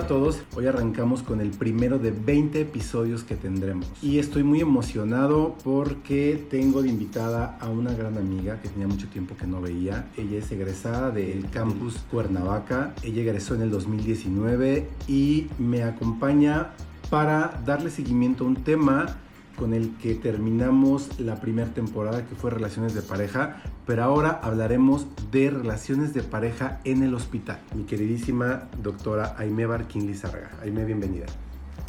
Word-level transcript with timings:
Hola 0.00 0.06
a 0.06 0.18
todos, 0.18 0.42
hoy 0.56 0.66
arrancamos 0.66 1.22
con 1.22 1.42
el 1.42 1.50
primero 1.50 1.98
de 1.98 2.10
20 2.10 2.58
episodios 2.62 3.22
que 3.22 3.36
tendremos. 3.36 3.86
Y 4.00 4.18
estoy 4.18 4.42
muy 4.42 4.62
emocionado 4.62 5.56
porque 5.62 6.42
tengo 6.48 6.80
de 6.80 6.88
invitada 6.88 7.58
a 7.60 7.68
una 7.68 7.92
gran 7.92 8.16
amiga 8.16 8.62
que 8.62 8.70
tenía 8.70 8.88
mucho 8.88 9.08
tiempo 9.08 9.36
que 9.36 9.46
no 9.46 9.60
veía. 9.60 10.08
Ella 10.16 10.38
es 10.38 10.50
egresada 10.52 11.10
del 11.10 11.50
campus 11.50 11.98
Cuernavaca, 12.10 12.94
ella 13.02 13.20
egresó 13.20 13.54
en 13.56 13.60
el 13.60 13.70
2019 13.70 14.88
y 15.06 15.48
me 15.58 15.82
acompaña 15.82 16.70
para 17.10 17.60
darle 17.66 17.90
seguimiento 17.90 18.44
a 18.44 18.46
un 18.46 18.56
tema 18.56 19.18
con 19.60 19.74
el 19.74 19.94
que 19.98 20.14
terminamos 20.14 21.20
la 21.20 21.38
primera 21.38 21.68
temporada 21.68 22.24
que 22.24 22.34
fue 22.34 22.50
relaciones 22.50 22.94
de 22.94 23.02
pareja, 23.02 23.60
pero 23.86 24.02
ahora 24.02 24.40
hablaremos 24.42 25.06
de 25.30 25.50
relaciones 25.50 26.14
de 26.14 26.22
pareja 26.22 26.80
en 26.84 27.02
el 27.02 27.12
hospital. 27.14 27.60
Mi 27.74 27.84
queridísima 27.84 28.70
doctora 28.82 29.34
Aime 29.36 29.66
Barquín 29.66 30.06
Lizarga. 30.06 30.50
Aime, 30.62 30.86
bienvenida. 30.86 31.26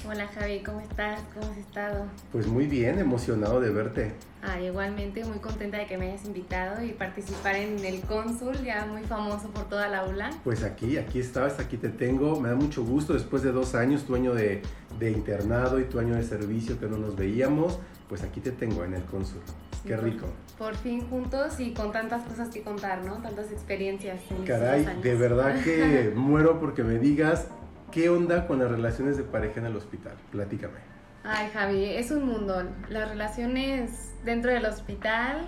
Hola 0.05 0.27
Javi, 0.27 0.61
¿cómo 0.63 0.81
estás? 0.81 1.21
¿Cómo 1.34 1.49
has 1.49 1.57
estado? 1.59 2.07
Pues 2.34 2.47
muy 2.47 2.66
bien, 2.66 2.99
emocionado 2.99 3.61
de 3.61 3.70
verte. 3.70 4.11
Ah, 4.41 4.59
igualmente 4.59 5.23
muy 5.23 5.38
contenta 5.38 5.77
de 5.77 5.85
que 5.85 5.97
me 5.97 6.09
hayas 6.09 6.25
invitado 6.25 6.83
y 6.83 6.94
participar 6.94 7.55
en 7.55 7.85
el 7.85 8.02
cónsul, 8.02 8.58
ya 8.66 8.86
muy 8.86 9.03
famoso 9.03 9.49
por 9.49 9.69
toda 9.69 9.88
la 9.88 9.99
aula. 9.99 10.31
Pues 10.44 10.64
aquí, 10.64 10.97
aquí 10.97 11.19
estabas, 11.19 11.59
aquí 11.59 11.77
te 11.77 11.89
tengo. 11.89 12.39
Me 12.42 12.49
da 12.49 12.55
mucho 12.55 12.83
gusto 12.83 13.14
después 13.14 13.44
de 13.44 13.52
dos 13.52 13.75
años, 13.75 14.03
tu 14.03 14.16
año 14.16 14.33
de, 14.33 14.64
de 15.02 15.11
internado 15.11 15.80
y 15.80 15.85
tu 15.85 15.99
año 15.99 16.16
de 16.16 16.23
servicio 16.23 16.80
que 16.80 16.85
no 16.85 16.97
nos 16.97 17.16
veíamos, 17.16 17.80
pues 18.07 18.23
aquí 18.23 18.39
te 18.39 18.52
tengo 18.52 18.85
en 18.85 18.94
el 18.94 19.03
cónsul. 19.03 19.41
Qué 19.85 19.97
rico. 19.97 20.27
Por, 20.59 20.75
fin 20.75 21.02
juntos 21.09 21.59
y 21.59 21.73
con 21.73 21.91
tantas 21.91 22.21
cosas 22.23 22.49
que 22.49 22.61
contar, 22.61 23.03
¿no? 23.03 23.16
Tantas 23.16 23.52
experiencias. 23.52 24.21
En 24.30 24.45
Caray, 24.45 24.85
de 25.02 25.16
verdad 25.16 25.63
que 25.63 26.11
muero 26.16 26.59
porque 26.59 26.83
me 26.83 26.99
digas 26.99 27.47
qué 27.91 28.09
onda 28.09 28.45
con 28.45 28.59
las 28.59 28.69
relaciones 28.69 29.17
de 29.17 29.23
pareja 29.23 29.59
en 29.59 29.66
el 29.66 29.75
hospital. 29.75 30.13
Platícame. 30.31 30.91
Ay, 31.23 31.49
Javi, 31.52 31.86
es 31.86 32.11
un 32.11 32.25
mundo. 32.25 32.63
Las 32.89 33.09
relaciones 33.09 34.11
dentro 34.23 34.52
del 34.52 34.65
hospital. 34.65 35.47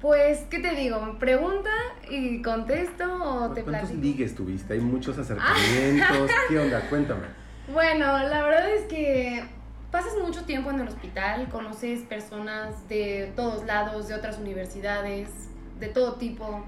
Pues, 0.00 0.40
¿qué 0.50 0.58
te 0.58 0.74
digo? 0.74 1.00
¿Me 1.00 1.14
pregunta 1.20 1.70
y 2.10 2.42
contesto 2.42 3.04
o 3.04 3.50
te 3.52 3.62
platico? 3.62 3.90
¿Cuántos 3.90 3.96
ligues 3.96 4.34
tuviste? 4.34 4.74
Hay 4.74 4.80
muchos 4.80 5.16
acercamientos. 5.18 6.30
¿Qué 6.48 6.58
onda? 6.58 6.80
Cuéntame. 6.88 7.39
Bueno, 7.72 8.18
la 8.18 8.42
verdad 8.42 8.68
es 8.70 8.84
que 8.84 9.44
pasas 9.90 10.12
mucho 10.22 10.44
tiempo 10.44 10.70
en 10.70 10.80
el 10.80 10.88
hospital, 10.88 11.48
conoces 11.48 12.00
personas 12.00 12.88
de 12.88 13.32
todos 13.36 13.64
lados, 13.64 14.08
de 14.08 14.14
otras 14.14 14.38
universidades, 14.38 15.28
de 15.78 15.88
todo 15.88 16.14
tipo, 16.14 16.64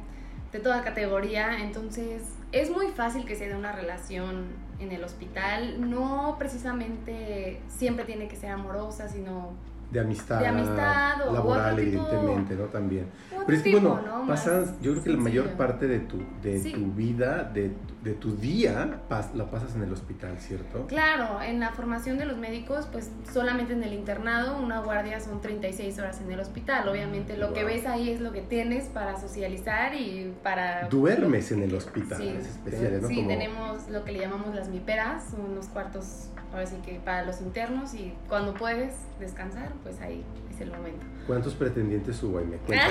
de 0.53 0.61
toda 0.61 0.83
categoría, 0.83 1.61
entonces 1.61 2.23
es 2.53 2.71
muy 2.71 2.89
fácil 2.89 3.25
que 3.25 3.37
se 3.37 3.49
dé 3.49 3.55
una 3.55 3.73
relación 3.73 4.47
en 4.79 4.93
el 4.93 5.05
hospital, 5.05 5.91
no 5.91 6.37
precisamente 6.39 7.61
siempre 7.69 8.05
tiene 8.05 8.29
que 8.29 8.37
ser 8.37 8.51
amorosa, 8.51 9.09
sino 9.09 9.51
de 9.91 10.01
amistad, 10.01 10.41
de 10.41 10.47
amistad 10.47 11.29
o 11.29 11.33
laboral, 11.33 11.79
evidentemente, 11.79 12.55
¿no? 12.55 12.65
También. 12.65 13.07
Pero 13.47 13.59
es 13.59 13.63
que, 13.63 13.73
bueno, 13.73 14.01
pasan, 14.27 14.77
yo 14.81 14.93
creo 14.93 15.05
que 15.05 15.11
la 15.11 15.19
mayor 15.19 15.51
parte 15.51 15.87
de 15.87 16.01
tu, 16.01 16.19
de 16.43 16.61
tu 16.61 16.87
vida, 16.93 17.45
de, 17.45 17.73
de 18.03 18.15
tu 18.15 18.37
día, 18.37 19.01
pas, 19.09 19.33
la 19.35 19.47
pasas 19.47 19.77
en 19.77 19.83
el 19.83 19.93
hospital, 19.93 20.39
¿cierto? 20.41 20.87
Claro, 20.89 21.41
en 21.41 21.61
la 21.61 21.71
formación 21.71 22.19
de 22.19 22.25
los 22.25 22.37
médicos, 22.37 22.89
pues 22.91 23.11
solamente 23.33 23.75
en 23.75 23.85
el 23.85 23.93
internado, 23.93 24.59
una 24.59 24.81
guardia 24.81 25.21
son 25.21 25.41
36 25.41 25.99
horas 25.99 26.21
en 26.21 26.33
el 26.33 26.41
hospital. 26.41 26.89
Obviamente, 26.89 27.37
lo 27.37 27.53
que 27.53 27.65
ves 27.65 27.87
ahí 27.87 28.11
es 28.11 28.21
lo 28.21 28.33
que 28.33 28.43
tienes 28.43 28.87
para 28.87 29.21
socializar 29.21 29.95
y 29.95 30.35
para. 30.43 30.89
Duermes 30.89 31.53
en 31.53 31.63
el 31.63 31.75
hospital, 31.75 32.19
sí, 32.19 32.29
es 32.29 32.47
especial, 32.47 33.03
¿no? 33.03 33.09
Sí, 33.09 33.25
tenemos 33.27 33.89
lo 33.89 34.05
que 34.05 34.13
le 34.13 34.21
llamamos 34.21 34.55
las 34.55 34.69
miperas, 34.69 35.35
unos 35.39 35.69
cuartos 35.69 36.29
ahora 36.53 36.67
sí 36.67 36.77
que 36.85 37.01
para 37.01 37.25
los 37.25 37.41
internos 37.41 37.95
y 37.95 38.13
cuando 38.29 38.53
puedes 38.55 38.95
descansar, 39.19 39.73
pues 39.83 40.01
ahí 40.01 40.23
es 40.51 40.61
el 40.61 40.71
momento. 40.71 41.05
¿Cuántos 41.27 41.55
pretendientes 41.55 42.23
hubo? 42.23 42.41
Y 42.41 42.45
me 42.45 42.59
Mira, 42.69 42.87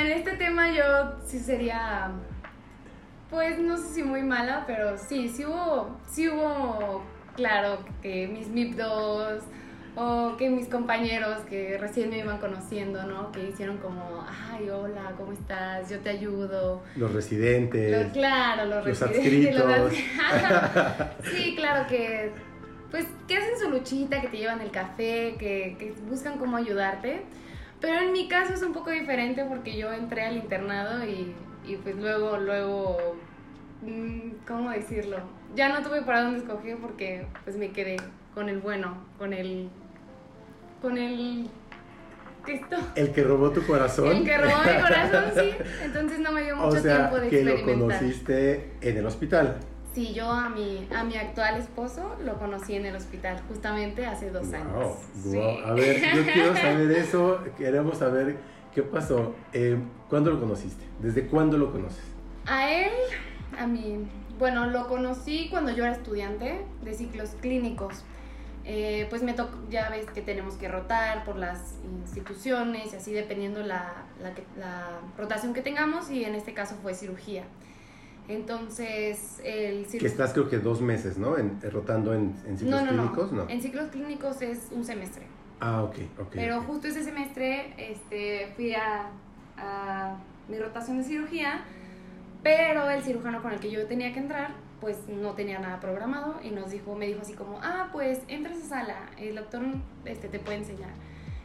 en 0.00 0.06
este 0.06 0.32
tema 0.36 0.72
yo 0.72 1.16
sí 1.26 1.38
sería, 1.38 2.10
pues 3.30 3.58
no 3.58 3.76
sé 3.76 3.94
si 3.94 4.02
muy 4.02 4.22
mala, 4.22 4.64
pero 4.66 4.96
sí, 4.96 5.28
sí 5.28 5.44
hubo, 5.44 5.96
sí 6.06 6.28
hubo, 6.28 7.02
claro, 7.36 7.78
que 8.02 8.26
mis 8.26 8.48
MIP2 8.48 9.40
o 9.96 10.36
que 10.36 10.48
mis 10.48 10.68
compañeros 10.68 11.40
que 11.48 11.76
recién 11.76 12.10
me 12.10 12.18
iban 12.18 12.38
conociendo, 12.38 13.02
¿no? 13.02 13.32
Que 13.32 13.48
hicieron 13.48 13.78
como, 13.78 14.24
ay, 14.50 14.70
hola, 14.70 15.12
¿cómo 15.16 15.32
estás? 15.32 15.90
Yo 15.90 15.98
te 15.98 16.10
ayudo. 16.10 16.82
Los 16.96 17.12
residentes. 17.12 18.12
claro, 18.12 18.64
los, 18.66 18.84
residentes. 18.84 19.56
sí, 21.24 21.54
claro 21.56 21.86
que, 21.88 22.30
pues, 22.90 23.06
que 23.26 23.36
hacen 23.36 23.58
su 23.58 23.70
luchita, 23.70 24.20
que 24.20 24.28
te 24.28 24.36
llevan 24.38 24.60
el 24.60 24.70
café, 24.70 25.34
que, 25.38 25.76
que 25.78 25.92
buscan 26.08 26.38
cómo 26.38 26.56
ayudarte. 26.56 27.22
Pero 27.80 28.00
en 28.00 28.12
mi 28.12 28.28
caso 28.28 28.54
es 28.54 28.62
un 28.62 28.72
poco 28.72 28.90
diferente 28.90 29.44
porque 29.44 29.76
yo 29.76 29.92
entré 29.92 30.22
al 30.22 30.36
internado 30.36 31.04
y, 31.04 31.34
y 31.68 31.76
pues 31.76 31.96
luego, 31.96 32.38
luego, 32.38 33.16
mm, 33.82 34.46
¿cómo 34.46 34.70
decirlo? 34.70 35.18
Ya 35.54 35.68
no 35.68 35.86
tuve 35.86 36.02
para 36.02 36.22
dónde 36.22 36.38
escoger 36.38 36.78
porque 36.78 37.26
pues 37.44 37.56
me 37.56 37.70
quedé 37.72 37.96
con 38.34 38.48
el 38.48 38.60
bueno, 38.60 38.96
con 39.18 39.32
el 39.32 39.68
con 40.80 40.96
el 40.96 41.48
esto. 42.46 42.76
El 42.94 43.12
que 43.12 43.22
robó 43.24 43.50
tu 43.50 43.66
corazón. 43.66 44.08
El 44.08 44.24
que 44.24 44.38
robó 44.38 44.56
mi 44.58 44.80
corazón, 44.80 45.24
sí. 45.34 45.50
Entonces 45.84 46.18
no 46.20 46.32
me 46.32 46.44
dio 46.44 46.56
mucho 46.56 46.80
tiempo 46.80 47.16
de 47.16 47.28
que 47.28 47.40
experimentar. 47.40 47.64
que 47.64 47.76
lo 47.76 47.86
conociste 47.86 48.72
en 48.80 48.96
el 48.96 49.06
hospital. 49.06 49.58
Sí, 49.94 50.14
yo 50.14 50.30
a 50.30 50.48
mi, 50.48 50.86
a 50.94 51.02
mi 51.04 51.16
actual 51.16 51.58
esposo 51.58 52.16
lo 52.24 52.38
conocí 52.38 52.76
en 52.76 52.86
el 52.86 52.96
hospital 52.96 53.42
justamente 53.48 54.06
hace 54.06 54.30
dos 54.30 54.52
años. 54.52 54.96
A 55.66 55.72
ver, 55.72 56.00
yo 56.14 56.24
quiero 56.24 56.54
saber 56.54 56.90
eso, 56.96 57.40
queremos 57.58 57.98
saber 57.98 58.36
qué 58.74 58.82
pasó. 58.82 59.34
Eh, 59.52 59.78
¿Cuándo 60.08 60.30
lo 60.30 60.40
conociste? 60.40 60.84
¿Desde 61.00 61.26
cuándo 61.26 61.58
lo 61.58 61.72
conoces? 61.72 62.04
A 62.46 62.70
él, 62.70 62.92
a 63.58 63.66
mí, 63.66 64.06
bueno, 64.38 64.66
lo 64.66 64.86
conocí 64.86 65.48
cuando 65.50 65.70
yo 65.72 65.84
era 65.84 65.94
estudiante 65.94 66.64
de 66.82 66.94
ciclos 66.94 67.30
clínicos. 67.40 68.04
Eh, 68.64 69.06
pues 69.08 69.22
me 69.22 69.32
tocó, 69.32 69.56
ya 69.70 69.88
ves 69.88 70.06
que 70.06 70.20
tenemos 70.20 70.54
que 70.54 70.68
rotar 70.68 71.24
por 71.24 71.36
las 71.36 71.76
instituciones 72.02 72.92
y 72.92 72.96
así 72.96 73.12
dependiendo 73.12 73.62
la, 73.62 74.04
la, 74.22 74.32
la, 74.58 75.00
rotación 75.16 75.54
que 75.54 75.62
tengamos 75.62 76.10
y 76.10 76.24
en 76.24 76.34
este 76.34 76.52
caso 76.52 76.74
fue 76.82 76.92
cirugía. 76.94 77.44
Entonces, 78.28 79.40
el 79.42 79.86
Que 79.86 80.06
estás 80.06 80.34
creo 80.34 80.50
que 80.50 80.58
dos 80.58 80.82
meses, 80.82 81.16
¿no? 81.16 81.38
En, 81.38 81.58
rotando 81.62 82.12
en, 82.12 82.34
en 82.46 82.58
ciclos 82.58 82.82
clínicos, 82.82 83.32
no. 83.32 83.48
En 83.48 83.62
ciclos 83.62 83.88
clínicos 83.90 84.42
es 84.42 84.68
un 84.70 84.84
semestre. 84.84 85.24
Ah, 85.60 85.82
ok, 85.82 85.96
ok. 86.20 86.32
Pero 86.34 86.62
justo 86.62 86.88
ese 86.88 87.02
semestre 87.04 87.74
este, 87.76 88.52
fui 88.54 88.74
a, 88.74 89.10
a 89.56 90.16
mi 90.48 90.58
rotación 90.58 90.98
de 90.98 91.04
cirugía, 91.04 91.62
pero 92.42 92.88
el 92.90 93.02
cirujano 93.02 93.42
con 93.42 93.52
el 93.52 93.60
que 93.60 93.70
yo 93.70 93.86
tenía 93.86 94.12
que 94.12 94.20
entrar 94.20 94.68
pues 94.80 95.08
no 95.08 95.32
tenía 95.32 95.58
nada 95.58 95.80
programado 95.80 96.36
y 96.42 96.50
nos 96.50 96.70
dijo, 96.70 96.94
me 96.94 97.06
dijo 97.06 97.20
así 97.22 97.34
como, 97.34 97.58
ah, 97.62 97.88
pues 97.92 98.20
entra 98.28 98.52
a 98.52 98.54
esa 98.54 98.68
sala, 98.68 98.96
el 99.16 99.34
doctor 99.34 99.62
este, 100.04 100.28
te 100.28 100.38
puede 100.38 100.58
enseñar. 100.58 100.90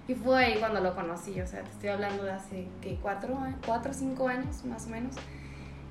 Y 0.07 0.16
fue 0.16 0.46
ahí 0.46 0.59
cuando 0.59 0.82
lo 0.82 0.93
conocí, 0.93 1.40
o 1.40 1.47
sea, 1.47 1.64
te 1.64 1.72
estoy 1.72 1.90
hablando 1.90 2.23
de 2.23 2.32
hace. 2.32 2.67
Cuatro, 3.02 3.37
cuatro 3.66 3.91
o 3.91 3.93
cinco 3.93 4.28
años 4.28 4.66
más 4.66 4.85
o 4.85 4.90
menos. 4.90 5.16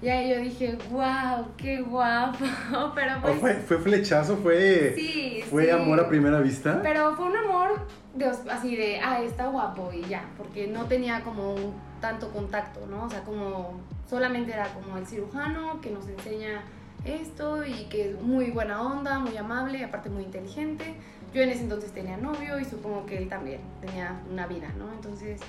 Y 0.03 0.09
ahí 0.09 0.31
yo 0.31 0.41
dije, 0.41 0.77
wow, 0.91 1.47
qué 1.57 1.81
guapo. 1.81 2.39
Pero 2.95 3.13
pues, 3.23 3.39
fue, 3.39 3.55
fue, 3.55 3.79
flechazo, 3.79 4.37
fue, 4.37 4.95
sí, 4.97 5.45
fue 5.49 5.71
amor 5.71 6.01
a 6.01 6.09
primera 6.09 6.41
vista. 6.41 6.81
Pero 6.83 7.15
fue 7.15 7.27
un 7.27 7.37
amor 7.37 7.87
de, 8.13 8.27
así 8.27 8.75
de, 8.75 8.99
ah, 8.99 9.23
está 9.23 9.47
guapo 9.47 9.93
y 9.93 10.03
ya, 10.09 10.25
porque 10.37 10.67
no 10.67 10.87
tenía 10.87 11.23
como 11.23 11.55
un 11.55 11.75
tanto 12.01 12.31
contacto, 12.31 12.85
¿no? 12.89 13.05
O 13.05 13.11
sea, 13.11 13.23
como 13.23 13.81
solamente 14.11 14.53
era 14.53 14.67
como 14.75 14.99
el 14.99 15.07
cirujano 15.07 15.81
que 15.81 15.91
nos 15.91 16.09
enseña 16.09 16.65
esto 17.05 17.65
y 17.65 17.85
que 17.85 18.11
es 18.11 18.21
muy 18.21 18.51
buena 18.51 18.83
onda, 18.83 19.21
muy 19.21 19.37
amable, 19.37 19.85
aparte 19.85 20.11
muy 20.11 20.25
inteligente. 20.25 20.97
Yo 21.33 21.43
en 21.43 21.51
ese 21.51 21.63
entonces 21.63 21.93
tenía 21.93 22.17
novio 22.17 22.59
y 22.59 22.65
supongo 22.65 23.07
que 23.07 23.19
él 23.19 23.29
también 23.29 23.61
tenía 23.81 24.21
una 24.31 24.49
vida, 24.49 24.69
¿no? 24.77 24.93
Entonces, 24.93 25.41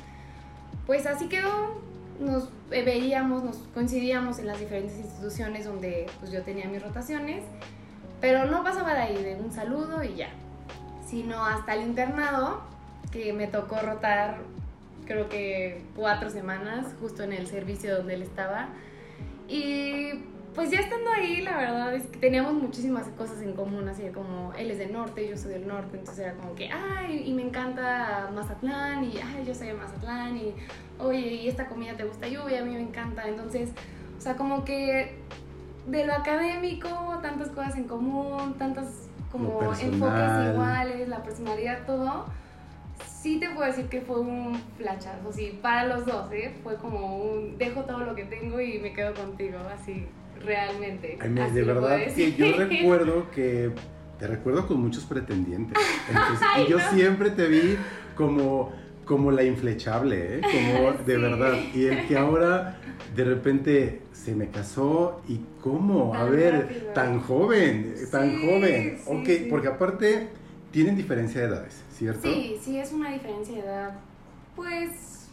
pues 0.85 1.07
así 1.07 1.27
quedó, 1.27 1.81
nos 2.19 2.49
veíamos, 2.69 3.43
nos 3.43 3.57
coincidíamos 3.73 4.39
en 4.39 4.47
las 4.47 4.59
diferentes 4.59 4.97
instituciones 4.97 5.65
donde 5.65 6.07
pues 6.19 6.31
yo 6.31 6.41
tenía 6.43 6.67
mis 6.67 6.81
rotaciones, 6.81 7.43
pero 8.21 8.45
no 8.45 8.63
pasaba 8.63 8.93
de 8.93 9.01
ahí 9.01 9.23
de 9.23 9.35
un 9.35 9.51
saludo 9.51 10.03
y 10.03 10.15
ya, 10.15 10.29
sino 11.07 11.45
hasta 11.45 11.75
el 11.75 11.83
internado 11.83 12.61
que 13.11 13.33
me 13.33 13.47
tocó 13.47 13.77
rotar 13.77 14.37
creo 15.05 15.29
que 15.29 15.81
cuatro 15.95 16.29
semanas 16.29 16.87
justo 16.99 17.23
en 17.23 17.33
el 17.33 17.47
servicio 17.47 17.97
donde 17.97 18.15
él 18.15 18.21
estaba. 18.21 18.69
Y 19.47 20.23
pues 20.55 20.69
ya 20.69 20.79
estando 20.79 21.09
ahí, 21.11 21.41
la 21.41 21.57
verdad 21.57 21.93
es 21.95 22.05
que 22.07 22.19
teníamos 22.19 22.53
muchísimas 22.53 23.07
cosas 23.09 23.41
en 23.41 23.53
común, 23.53 23.87
así 23.87 24.03
como 24.09 24.53
él 24.53 24.71
es 24.71 24.77
del 24.77 24.93
norte, 24.93 25.27
yo 25.27 25.37
soy 25.37 25.53
del 25.53 25.67
norte, 25.67 25.97
entonces 25.97 26.25
era 26.25 26.33
como 26.35 26.53
que, 26.55 26.69
ay, 26.69 27.23
y 27.25 27.33
me 27.33 27.41
encanta 27.41 28.29
Mazatlán, 28.33 29.03
y 29.03 29.17
ay, 29.17 29.43
yo 29.45 29.55
soy 29.55 29.67
de 29.67 29.73
Mazatlán, 29.73 30.37
y 30.37 30.53
oye, 30.99 31.19
y 31.19 31.47
esta 31.47 31.67
comida 31.67 31.95
te 31.95 32.03
gusta, 32.03 32.27
y 32.27 32.35
a 32.35 32.63
mí 32.63 32.73
me 32.73 32.81
encanta, 32.81 33.27
entonces, 33.27 33.69
o 34.17 34.21
sea, 34.21 34.35
como 34.35 34.63
que 34.63 35.15
de 35.87 36.05
lo 36.05 36.13
académico, 36.13 36.87
tantas 37.21 37.49
cosas 37.49 37.75
en 37.75 37.85
común, 37.85 38.55
tantas 38.57 39.09
como 39.31 39.61
enfoques 39.73 40.53
iguales, 40.53 41.07
la 41.07 41.23
personalidad, 41.23 41.85
todo 41.85 42.25
sí 43.23 43.39
te 43.39 43.49
puedo 43.49 43.65
decir 43.65 43.87
que 43.87 44.01
fue 44.01 44.19
un 44.19 44.61
flachazo, 44.77 45.31
sí, 45.31 45.57
para 45.61 45.85
los 45.85 46.05
dos, 46.05 46.29
¿eh? 46.33 46.53
Fue 46.61 46.75
como 46.75 47.17
un, 47.23 47.57
dejo 47.57 47.83
todo 47.85 47.99
lo 47.99 48.15
que 48.15 48.25
tengo 48.25 48.59
y 48.59 48.79
me 48.79 48.91
quedo 48.91 49.13
contigo, 49.13 49.59
así, 49.73 50.05
realmente. 50.43 51.17
de 51.17 51.63
verdad 51.63 51.99
que 52.13 52.33
yo 52.33 52.53
recuerdo 52.57 53.31
que, 53.31 53.71
te 54.19 54.27
recuerdo 54.27 54.67
con 54.67 54.81
muchos 54.81 55.03
pretendientes. 55.05 55.77
y 56.65 56.69
yo 56.69 56.79
siempre 56.93 57.29
te 57.31 57.47
vi 57.47 57.77
como, 58.15 58.71
como 59.05 59.31
la 59.31 59.43
inflechable, 59.43 60.37
¿eh? 60.37 60.41
Como 60.41 60.91
de 61.05 61.17
verdad. 61.17 61.53
Y 61.73 61.85
el 61.85 62.07
que 62.07 62.17
ahora 62.17 62.79
de 63.15 63.23
repente 63.23 64.01
se 64.11 64.35
me 64.35 64.49
casó 64.49 65.21
y 65.27 65.39
cómo, 65.61 66.15
a 66.15 66.25
ver, 66.25 66.91
tan 66.93 67.19
joven, 67.19 67.93
tan 68.11 68.39
joven. 68.41 68.99
ok, 69.05 69.29
porque 69.49 69.67
aparte 69.67 70.29
tienen 70.71 70.95
diferencia 70.95 71.41
de 71.41 71.47
edades. 71.47 71.83
¿cierto? 71.93 72.27
Sí, 72.33 72.57
sí, 72.61 72.79
es 72.79 72.91
una 72.91 73.11
diferencia 73.11 73.55
de 73.55 73.61
edad. 73.61 73.99
Pues... 74.55 75.29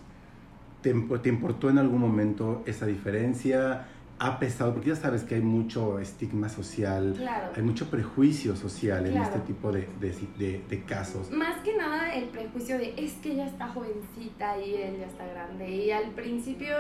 ¿Te, 0.83 0.91
importó 0.91 1.69
en 1.69 1.79
algún 1.79 2.01
momento 2.01 2.63
esa 2.65 2.87
diferencia? 2.87 3.87
Ha 4.21 4.39
pesado, 4.39 4.75
porque 4.75 4.91
ya 4.91 4.97
sabes 4.97 5.25
que 5.25 5.37
hay 5.37 5.41
mucho 5.41 5.99
estigma 5.99 6.51
social, 6.51 7.17
hay 7.57 7.63
mucho 7.63 7.89
prejuicio 7.89 8.55
social 8.55 9.07
en 9.07 9.17
este 9.17 9.39
tipo 9.41 9.73
de, 9.73 9.89
de, 9.99 10.63
de, 10.69 10.83
casos. 10.85 11.31
Más 11.31 11.59
que 11.63 11.75
nada 11.75 12.15
el 12.15 12.29
prejuicio 12.29 12.77
de 12.77 12.93
es 12.99 13.15
que 13.15 13.33
ella 13.33 13.47
está 13.47 13.69
jovencita 13.69 14.59
y 14.59 14.75
él 14.75 14.99
ya 15.01 15.07
está 15.07 15.27
grande. 15.27 15.71
Y 15.71 15.91
al 15.91 16.11
principio, 16.11 16.77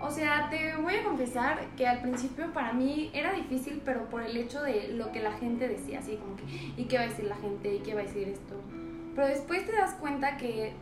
o 0.00 0.10
sea, 0.10 0.48
te 0.48 0.74
voy 0.76 0.94
a 0.94 1.04
confesar 1.04 1.60
que 1.76 1.86
al 1.86 2.00
principio 2.00 2.50
para 2.54 2.72
mí 2.72 3.10
era 3.12 3.34
difícil, 3.34 3.82
pero 3.84 4.08
por 4.08 4.22
el 4.22 4.34
hecho 4.38 4.62
de 4.62 4.88
lo 4.94 5.12
que 5.12 5.20
la 5.20 5.32
gente 5.32 5.68
decía, 5.68 5.98
así 5.98 6.16
como 6.16 6.34
que, 6.36 6.44
¿y 6.80 6.86
qué 6.86 6.96
va 6.96 7.02
a 7.04 7.08
decir 7.08 7.26
la 7.26 7.36
gente? 7.36 7.74
¿Y 7.74 7.80
qué 7.80 7.92
va 7.92 8.00
a 8.00 8.04
decir 8.04 8.26
esto? 8.26 8.54
Pero 9.14 9.26
después 9.28 9.66
te 9.66 9.72
das 9.72 9.92
cuenta 10.00 10.38
que 10.38 10.72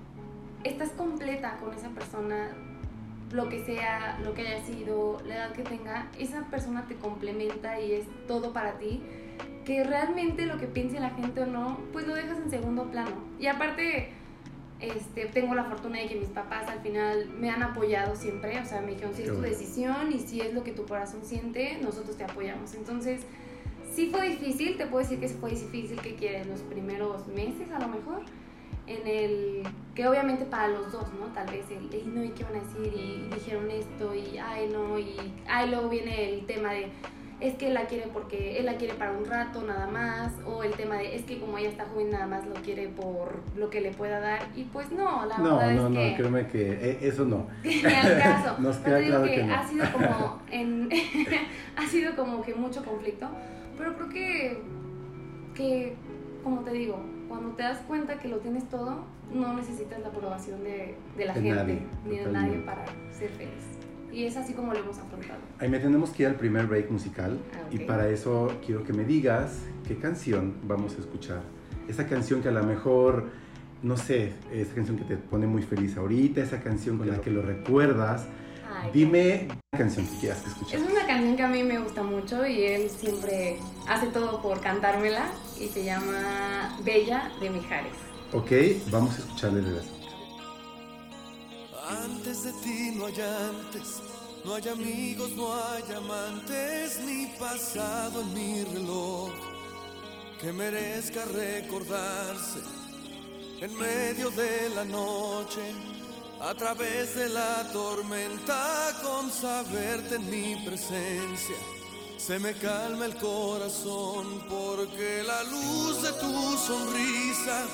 estás 0.62 0.90
completa 0.90 1.56
con 1.56 1.74
esa 1.74 1.88
persona, 1.88 2.50
lo 3.32 3.48
que 3.48 3.64
sea, 3.64 4.18
lo 4.22 4.34
que 4.34 4.46
haya 4.46 4.64
sido, 4.64 5.20
la 5.26 5.36
edad 5.36 5.52
que 5.52 5.62
tenga, 5.62 6.08
esa 6.18 6.42
persona 6.50 6.86
te 6.86 6.94
complementa 6.96 7.80
y 7.80 7.92
es 7.92 8.06
todo 8.26 8.52
para 8.52 8.78
ti, 8.78 9.02
que 9.64 9.82
realmente 9.84 10.46
lo 10.46 10.58
que 10.58 10.66
piense 10.66 11.00
la 11.00 11.10
gente 11.10 11.42
o 11.42 11.46
no, 11.46 11.78
pues 11.92 12.06
lo 12.06 12.14
dejas 12.14 12.38
en 12.38 12.50
segundo 12.50 12.90
plano. 12.90 13.16
Y 13.40 13.46
aparte 13.46 14.10
este, 14.80 15.26
tengo 15.26 15.54
la 15.54 15.64
fortuna 15.64 15.98
de 15.98 16.06
que 16.06 16.16
mis 16.16 16.28
papás 16.28 16.68
al 16.68 16.80
final 16.80 17.30
me 17.38 17.50
han 17.50 17.62
apoyado 17.62 18.16
siempre, 18.16 18.58
o 18.60 18.66
sea, 18.66 18.80
me 18.80 18.92
dijeron, 18.92 19.14
si 19.14 19.22
es 19.22 19.28
tu 19.28 19.40
decisión 19.40 20.12
y 20.12 20.18
si 20.18 20.40
es 20.40 20.52
lo 20.52 20.62
que 20.62 20.72
tu 20.72 20.84
corazón 20.84 21.24
siente, 21.24 21.78
nosotros 21.80 22.16
te 22.16 22.24
apoyamos. 22.24 22.74
Entonces, 22.74 23.22
sí 23.94 24.10
fue 24.10 24.28
difícil, 24.28 24.76
te 24.76 24.86
puedo 24.86 25.02
decir 25.02 25.20
que 25.20 25.28
fue 25.28 25.50
difícil 25.50 26.00
que 26.00 26.16
quieres 26.16 26.46
los 26.46 26.60
primeros 26.60 27.26
meses 27.28 27.70
a 27.70 27.78
lo 27.78 27.88
mejor, 27.88 28.22
en 28.86 29.06
el 29.06 29.62
que 29.94 30.06
obviamente 30.06 30.44
para 30.44 30.68
los 30.68 30.90
dos, 30.92 31.06
¿no? 31.18 31.26
Tal 31.32 31.46
vez 31.46 31.64
el, 31.70 32.14
no, 32.14 32.24
¿y 32.24 32.30
qué 32.30 32.44
van 32.44 32.56
a 32.56 32.60
decir? 32.60 32.92
Y 32.94 33.28
dijeron 33.32 33.70
esto, 33.70 34.14
y 34.14 34.38
ay, 34.38 34.68
no, 34.72 34.98
y 34.98 35.16
ay, 35.46 35.70
luego 35.70 35.88
viene 35.88 36.34
el 36.34 36.46
tema 36.46 36.72
de 36.72 36.88
es 37.40 37.56
que 37.56 37.66
él 37.68 37.74
la 37.74 37.86
quiere 37.86 38.08
porque 38.12 38.58
él 38.58 38.66
la 38.66 38.76
quiere 38.76 38.94
para 38.94 39.12
un 39.12 39.24
rato 39.24 39.62
nada 39.62 39.86
más, 39.86 40.32
o 40.46 40.62
el 40.62 40.72
tema 40.72 40.96
de 40.96 41.16
es 41.16 41.22
que 41.24 41.38
como 41.38 41.58
ella 41.58 41.68
está 41.68 41.84
joven 41.84 42.10
nada 42.10 42.26
más 42.26 42.46
lo 42.46 42.54
quiere 42.54 42.88
por 42.88 43.40
lo 43.56 43.70
que 43.70 43.80
le 43.80 43.90
pueda 43.90 44.20
dar, 44.20 44.48
y 44.54 44.64
pues 44.64 44.90
no, 44.92 45.26
la 45.26 45.36
verdad 45.36 45.70
es 45.70 45.76
que... 45.76 45.82
No, 45.82 45.88
no, 45.90 46.16
créeme 46.16 46.46
que 46.48 46.72
eh, 46.72 46.98
eso 47.02 47.24
no. 47.24 47.46
Ni 47.64 47.84
al 47.84 48.18
caso. 48.18 48.56
Nos 48.62 48.76
queda 48.78 49.00
claro 49.02 49.24
que, 49.24 49.42
ha 49.42 49.66
sido 49.66 49.84
como 49.92 50.42
en, 50.50 50.88
ha 51.76 51.86
sido 51.86 52.16
como 52.16 52.42
que 52.42 52.54
mucho 52.54 52.84
conflicto, 52.84 53.28
pero 53.76 53.94
creo 53.94 54.08
que, 54.08 54.62
que, 55.54 55.96
como 56.42 56.60
te 56.60 56.72
digo, 56.72 57.02
cuando 57.34 57.56
te 57.56 57.62
das 57.64 57.78
cuenta 57.80 58.18
que 58.18 58.28
lo 58.28 58.38
tienes 58.38 58.68
todo, 58.68 59.04
no 59.32 59.54
necesitas 59.54 60.00
la 60.00 60.08
aprobación 60.08 60.62
de, 60.62 60.94
de 61.16 61.24
la 61.24 61.34
gente, 61.34 61.82
ni 62.08 62.18
de 62.18 62.30
nadie 62.30 62.58
para 62.58 62.84
ser 63.12 63.30
feliz. 63.30 63.64
Y 64.12 64.24
es 64.24 64.36
así 64.36 64.52
como 64.52 64.72
lo 64.72 64.78
hemos 64.78 64.96
afrontado. 64.98 65.40
Ahí 65.58 65.68
me 65.68 65.80
tenemos 65.80 66.10
que 66.10 66.22
ir 66.22 66.28
al 66.28 66.36
primer 66.36 66.66
break 66.66 66.90
musical 66.90 67.36
ah, 67.52 67.68
y 67.72 67.78
para 67.80 68.08
eso 68.08 68.52
quiero 68.64 68.84
que 68.84 68.92
me 68.92 69.04
digas 69.04 69.62
qué 69.86 69.96
canción 69.96 70.54
vamos 70.62 70.94
a 70.96 71.00
escuchar. 71.00 71.40
Esa 71.88 72.06
canción 72.06 72.40
que 72.40 72.48
a 72.48 72.52
lo 72.52 72.62
mejor, 72.62 73.24
no 73.82 73.96
sé, 73.96 74.32
esa 74.52 74.72
canción 74.74 74.96
que 74.96 75.04
te 75.04 75.16
pone 75.16 75.48
muy 75.48 75.62
feliz 75.62 75.96
ahorita, 75.96 76.40
esa 76.40 76.60
canción 76.60 76.98
con 76.98 77.10
la 77.10 77.20
que 77.20 77.30
lo 77.30 77.42
recuerdas. 77.42 78.26
Dime 78.92 79.48
una 79.72 79.78
canción 79.78 80.06
que 80.06 80.18
quieras 80.18 80.46
escuchar. 80.46 80.80
Es 80.80 80.86
una 80.88 81.06
canción 81.06 81.36
que 81.36 81.42
a 81.42 81.48
mí 81.48 81.62
me 81.62 81.78
gusta 81.78 82.02
mucho 82.02 82.46
y 82.46 82.64
él 82.64 82.90
siempre 82.90 83.58
hace 83.88 84.06
todo 84.08 84.40
por 84.40 84.60
cantármela 84.60 85.26
y 85.58 85.68
se 85.68 85.84
llama 85.84 86.78
Bella 86.84 87.30
de 87.40 87.50
Mijares. 87.50 87.94
Ok, 88.32 88.50
vamos 88.90 89.16
a 89.16 89.18
escucharle 89.18 89.60
de 89.62 89.94
antes 91.88 92.44
de 92.44 92.52
ti 92.52 92.92
no 92.96 93.06
hay 93.06 93.14
antes, 93.20 94.00
no 94.44 94.54
hay 94.54 94.68
amigos, 94.68 95.30
no 95.32 95.54
hay 95.54 95.82
amantes, 95.94 96.98
ni 97.04 97.26
pasado 97.38 98.22
en 98.22 98.34
mi 98.34 98.64
reloj 98.64 99.30
que 100.40 100.52
merezca 100.52 101.24
recordarse 101.26 102.60
en 103.60 103.76
medio 103.78 104.30
de 104.30 104.70
la 104.74 104.84
noche, 104.84 105.60
a 106.40 106.54
través 106.54 107.14
de 107.14 107.28
la 107.28 107.68
tormenta, 107.72 108.92
con 109.02 109.30
saberte 109.30 110.16
en 110.16 110.30
mi 110.30 110.56
presencia. 110.64 111.56
Se 112.16 112.38
me 112.38 112.54
calma 112.54 113.06
el 113.06 113.16
corazón 113.16 114.44
porque 114.48 115.22
la 115.26 115.42
luz 115.44 116.02
de 116.02 116.12
tu 116.12 116.56
sonrisa 116.56 117.66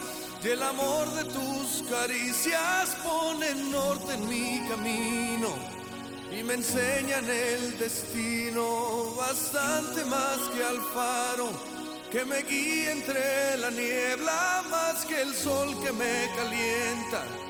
y 0.42 0.48
el 0.48 0.62
amor 0.62 1.08
de 1.14 1.24
tus 1.24 1.84
caricias 1.88 2.96
pone 3.04 3.54
norte 3.70 4.14
en 4.14 4.28
mi 4.28 4.66
camino 4.68 5.54
y 6.32 6.42
me 6.42 6.54
enseñan 6.54 7.28
el 7.28 7.78
destino 7.78 9.14
bastante 9.16 10.04
más 10.06 10.38
que 10.54 10.64
al 10.64 10.80
faro 10.94 11.50
que 12.10 12.24
me 12.24 12.42
guía 12.42 12.92
entre 12.92 13.56
la 13.58 13.70
niebla 13.70 14.64
más 14.68 15.04
que 15.04 15.22
el 15.22 15.32
sol 15.34 15.76
que 15.82 15.92
me 15.92 16.28
calienta. 16.36 17.49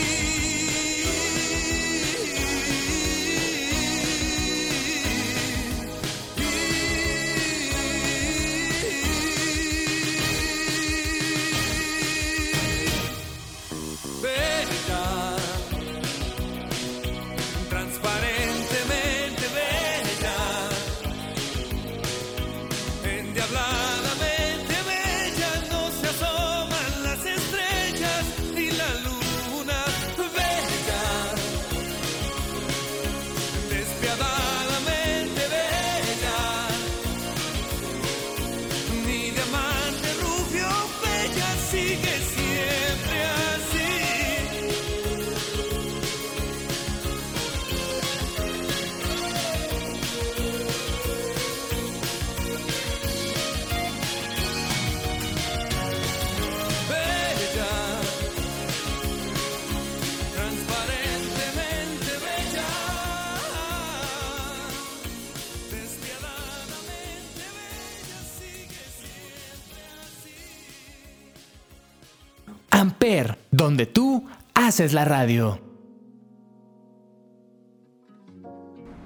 donde 73.51 73.85
tú 73.85 74.25
haces 74.55 74.93
la 74.93 75.05
radio. 75.05 75.59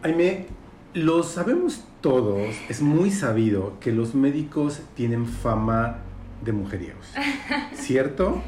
Aime, 0.01 0.46
lo 0.94 1.24
sabemos 1.24 1.84
todos, 2.00 2.55
es 2.70 2.82
muy 2.82 3.12
sabido 3.12 3.77
que 3.82 3.91
los 3.91 4.15
médicos 4.15 4.82
tienen 4.96 5.25
fama 5.25 5.98
de 6.41 6.53
mujeriegos, 6.53 7.12
¿cierto? 7.74 8.41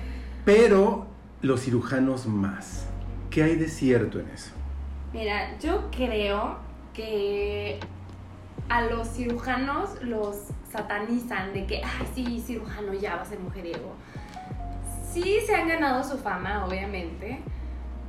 Pero 0.46 1.07
los 1.41 1.62
cirujanos 1.62 2.25
más. 2.25 2.86
¿Qué 3.29 3.43
hay 3.43 3.55
de 3.55 3.67
cierto 3.67 4.22
en 4.22 4.29
eso? 4.29 4.51
Mira, 5.12 5.57
yo 5.60 5.89
creo 5.91 6.57
que 6.93 7.79
a 8.69 8.84
los 8.84 9.10
cirujanos 9.10 10.01
los 10.03 10.38
satanizan 10.72 11.53
de 11.53 11.65
que, 11.65 11.81
ay, 11.84 12.07
sí, 12.15 12.41
cirujano 12.46 12.93
ya 12.93 13.17
va 13.17 13.24
a 13.24 13.25
ser 13.25 13.39
mujeriego 13.39 13.93
sí 15.11 15.39
se 15.45 15.55
han 15.55 15.67
ganado 15.67 16.03
su 16.03 16.17
fama, 16.17 16.65
obviamente, 16.65 17.39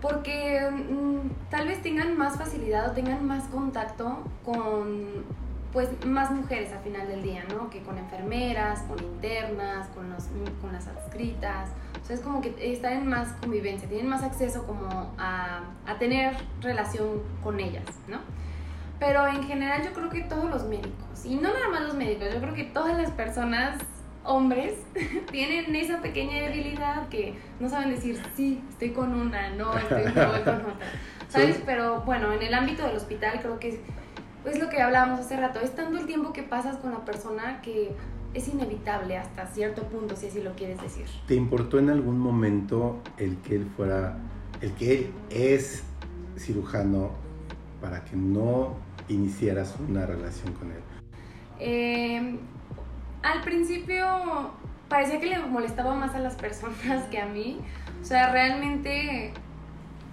porque 0.01 0.69
mm, 0.71 1.51
tal 1.51 1.69
vez 1.69 1.83
tengan 1.83 2.17
más 2.17 2.37
facilidad 2.37 2.91
o 2.91 2.93
tengan 2.93 3.27
más 3.27 3.45
contacto 3.45 4.25
con 4.45 5.25
pues 5.73 5.89
más 6.07 6.31
mujeres 6.31 6.73
al 6.73 6.81
final 6.81 7.07
del 7.09 7.23
día, 7.23 7.45
¿no? 7.51 7.69
Que 7.69 7.83
con 7.83 7.99
enfermeras, 7.99 8.81
con 8.83 8.99
internas, 9.05 9.87
con, 9.89 10.09
los, 10.09 10.25
con 10.63 10.73
las 10.73 10.89
adscritas. 10.89 11.69
O 12.03 12.07
sea, 12.07 12.17
es 12.17 12.23
como 12.23 12.41
que 12.41 12.55
están 12.73 12.95
en 12.95 13.07
más 13.07 13.29
convivencia, 13.41 13.87
tienen 13.87 14.09
más 14.09 14.23
acceso 14.23 14.67
como 14.67 15.13
a, 15.19 15.61
a 15.87 15.99
tener 15.99 16.35
relación 16.63 17.23
con 17.43 17.61
ellas, 17.61 17.85
¿no? 18.09 18.19
Pero 18.99 19.27
en 19.27 19.45
general 19.45 19.83
yo 19.85 19.93
creo 19.93 20.09
que 20.09 20.23
todos 20.23 20.51
los 20.51 20.65
médicos, 20.65 21.25
y 21.25 21.37
no 21.37 21.53
nada 21.53 21.69
más 21.71 21.83
los 21.83 21.95
médicos, 21.95 22.29
yo 22.33 22.41
creo 22.41 22.55
que 22.55 22.65
todas 22.65 22.97
las 22.97 23.11
personas 23.11 23.79
hombres 24.25 24.75
tienen 25.31 25.75
esa 25.75 26.01
pequeña 26.01 26.41
debilidad 26.41 27.09
que 27.09 27.35
no 27.61 27.69
saben 27.69 27.91
decir, 27.91 28.21
sí, 28.37 28.63
estoy 28.69 28.91
con 28.91 29.15
una, 29.15 29.51
no, 29.51 29.77
estoy 29.77 30.05
con 30.13 30.27
otra. 30.27 30.63
¿Sabes? 31.29 31.61
Pero 31.65 32.03
bueno, 32.03 32.33
en 32.33 32.43
el 32.43 32.55
ámbito 32.55 32.87
del 32.87 32.97
hospital 32.97 33.41
creo 33.41 33.59
que 33.59 33.69
es 33.69 33.79
pues 34.43 34.59
lo 34.59 34.69
que 34.69 34.81
hablábamos 34.81 35.21
hace 35.21 35.37
rato, 35.37 35.61
es 35.61 35.75
tanto 35.75 35.99
el 35.99 36.07
tiempo 36.07 36.33
que 36.33 36.43
pasas 36.43 36.77
con 36.79 36.93
la 36.93 37.05
persona 37.05 37.61
que 37.61 37.95
es 38.35 38.49
inevitable 38.49 39.17
hasta 39.17 39.47
cierto 39.47 39.83
punto, 39.85 40.17
si 40.17 40.29
así 40.29 40.41
lo 40.43 40.55
quieres 40.55 40.81
decir. 40.81 41.07
¿Te 41.27 41.35
importó 41.35 41.79
en 41.79 41.91
algún 41.91 42.19
momento 42.19 43.01
el 43.17 43.37
que 43.39 43.57
él 43.57 43.67
fuera, 43.77 44.17
el 44.61 44.73
que 44.73 44.95
él 44.95 45.11
es 45.31 45.85
cirujano 46.37 47.11
para 47.81 48.05
que 48.05 48.17
no 48.17 48.77
iniciaras 49.09 49.77
una 49.87 50.07
relación 50.07 50.53
con 50.55 50.71
él? 50.73 50.81
Eh, 51.59 52.39
al 53.23 53.41
principio 53.43 54.53
parecía 54.89 55.21
que 55.21 55.27
le 55.27 55.39
molestaba 55.39 55.95
más 55.95 56.15
a 56.15 56.19
las 56.19 56.35
personas 56.37 57.05
que 57.11 57.21
a 57.21 57.27
mí. 57.27 57.61
O 58.01 58.05
sea, 58.05 58.31
realmente 58.31 59.33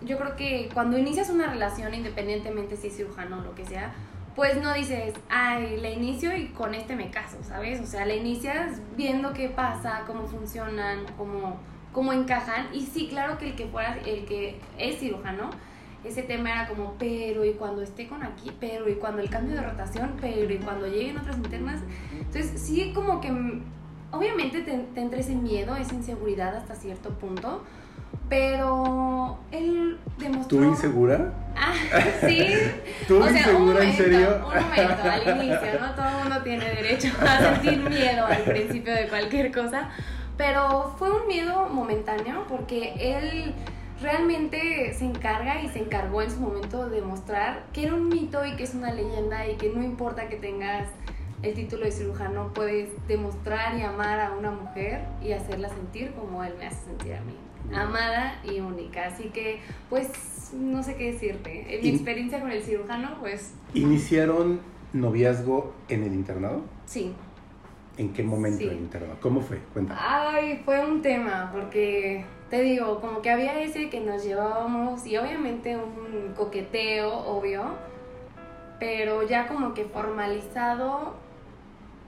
yo 0.03 0.17
creo 0.17 0.35
que 0.35 0.69
cuando 0.73 0.97
inicias 0.97 1.29
una 1.29 1.47
relación, 1.47 1.93
independientemente 1.93 2.75
si 2.77 2.87
es 2.87 2.97
cirujano 2.97 3.39
o 3.39 3.41
lo 3.41 3.55
que 3.55 3.65
sea, 3.65 3.93
pues 4.35 4.61
no 4.61 4.73
dices, 4.73 5.13
ay, 5.29 5.77
la 5.77 5.89
inicio 5.89 6.35
y 6.35 6.47
con 6.47 6.75
este 6.75 6.95
me 6.95 7.09
caso, 7.09 7.37
¿sabes? 7.43 7.79
O 7.79 7.85
sea, 7.85 8.05
la 8.05 8.15
inicias 8.15 8.81
viendo 8.97 9.31
qué 9.33 9.47
pasa, 9.47 10.03
cómo 10.05 10.27
funcionan, 10.27 11.05
cómo, 11.17 11.57
cómo 11.93 12.11
encajan. 12.11 12.67
Y 12.73 12.85
sí, 12.85 13.07
claro 13.07 13.37
que 13.37 13.49
el 13.49 13.55
que 13.55 13.67
fuera, 13.67 13.97
el 14.05 14.25
que 14.25 14.59
es 14.77 14.99
cirujano, 14.99 15.51
ese 16.05 16.23
tema 16.23 16.51
era 16.51 16.67
como, 16.67 16.95
pero 16.99 17.43
y 17.45 17.53
cuando 17.53 17.81
esté 17.81 18.07
con 18.07 18.23
aquí, 18.23 18.51
pero 18.59 18.87
y 18.89 18.95
cuando 18.95 19.21
el 19.21 19.29
cambio 19.29 19.55
de 19.55 19.61
rotación, 19.61 20.13
pero 20.21 20.51
y 20.51 20.57
cuando 20.57 20.87
lleguen 20.87 21.17
otras 21.17 21.37
internas. 21.37 21.81
Entonces, 22.11 22.61
sí, 22.61 22.91
como 22.93 23.21
que 23.21 23.31
obviamente 24.11 24.61
te, 24.61 24.77
te 24.77 25.01
entra 25.01 25.19
ese 25.19 25.35
miedo, 25.35 25.75
esa 25.75 25.95
inseguridad 25.95 26.55
hasta 26.55 26.75
cierto 26.75 27.09
punto, 27.11 27.63
pero 28.29 29.37
él 29.51 29.97
demostró... 30.17 30.59
¿Tú 30.59 30.63
insegura? 30.63 31.33
Ah, 31.55 31.73
sí. 32.27 32.47
¿Tú 33.07 33.21
o 33.21 33.29
insegura, 33.29 33.57
un 33.57 33.65
momento, 33.67 33.81
en 33.81 33.93
serio? 33.93 34.35
Un 34.37 34.53
momento, 34.53 35.03
al 35.03 35.43
inicio, 35.43 35.79
¿no? 35.79 35.95
Todo 35.95 36.07
el 36.07 36.15
mundo 36.23 36.43
tiene 36.43 36.65
derecho 36.65 37.07
a 37.21 37.39
sentir 37.55 37.89
miedo 37.89 38.25
al 38.25 38.43
principio 38.43 38.93
de 38.93 39.07
cualquier 39.07 39.51
cosa, 39.51 39.89
pero 40.37 40.95
fue 40.97 41.11
un 41.11 41.27
miedo 41.27 41.69
momentáneo 41.69 42.45
porque 42.47 42.93
él 42.99 43.53
realmente 44.05 44.93
se 44.93 45.03
encarga 45.03 45.61
y 45.61 45.67
se 45.69 45.79
encargó 45.79 46.21
en 46.21 46.29
su 46.29 46.39
momento 46.39 46.87
de 46.89 47.01
mostrar 47.01 47.65
que 47.73 47.83
era 47.83 47.95
un 47.95 48.07
mito 48.07 48.45
y 48.45 48.55
que 48.55 48.63
es 48.63 48.75
una 48.75 48.93
leyenda 48.93 49.47
y 49.47 49.55
que 49.55 49.69
no 49.69 49.83
importa 49.83 50.29
que 50.29 50.35
tengas 50.35 50.87
el 51.41 51.53
título 51.53 51.85
de 51.85 51.91
cirujano, 51.91 52.53
puedes 52.53 52.89
demostrar 53.07 53.77
y 53.77 53.81
amar 53.81 54.19
a 54.19 54.33
una 54.33 54.51
mujer 54.51 55.01
y 55.23 55.31
hacerla 55.31 55.69
sentir 55.69 56.11
como 56.13 56.43
él 56.43 56.53
me 56.57 56.67
hace 56.67 56.85
sentir 56.85 57.15
a 57.15 57.21
mí, 57.21 57.35
amada 57.75 58.39
y 58.43 58.59
única. 58.59 59.07
Así 59.07 59.25
que, 59.25 59.59
pues, 59.89 60.53
no 60.53 60.81
sé 60.83 60.95
qué 60.95 61.11
decirte. 61.11 61.75
En 61.75 61.81
mi 61.81 61.89
experiencia 61.89 62.39
con 62.39 62.51
el 62.51 62.63
cirujano, 62.63 63.17
pues... 63.19 63.53
¿Iniciaron 63.73 64.61
noviazgo 64.93 65.73
en 65.89 66.03
el 66.03 66.13
internado? 66.13 66.61
Sí. 66.85 67.13
¿En 67.97 68.11
qué 68.13 68.23
momento 68.23 68.63
el 68.63 68.77
internado? 68.77 69.15
¿Cómo 69.21 69.41
fue? 69.41 69.59
Cuéntame. 69.73 69.99
Ay, 70.03 70.61
fue 70.65 70.85
un 70.85 71.01
tema, 71.01 71.49
porque 71.53 72.25
te 72.49 72.61
digo, 72.61 72.99
como 72.99 73.21
que 73.21 73.29
había 73.29 73.61
ese 73.61 73.89
que 73.89 74.01
nos 74.01 74.23
llevábamos 74.23 75.05
y 75.05 75.17
obviamente 75.17 75.77
un 75.77 76.33
coqueteo, 76.35 77.11
obvio, 77.11 77.63
pero 78.79 79.23
ya 79.27 79.47
como 79.47 79.73
que 79.73 79.85
formalizado, 79.85 81.15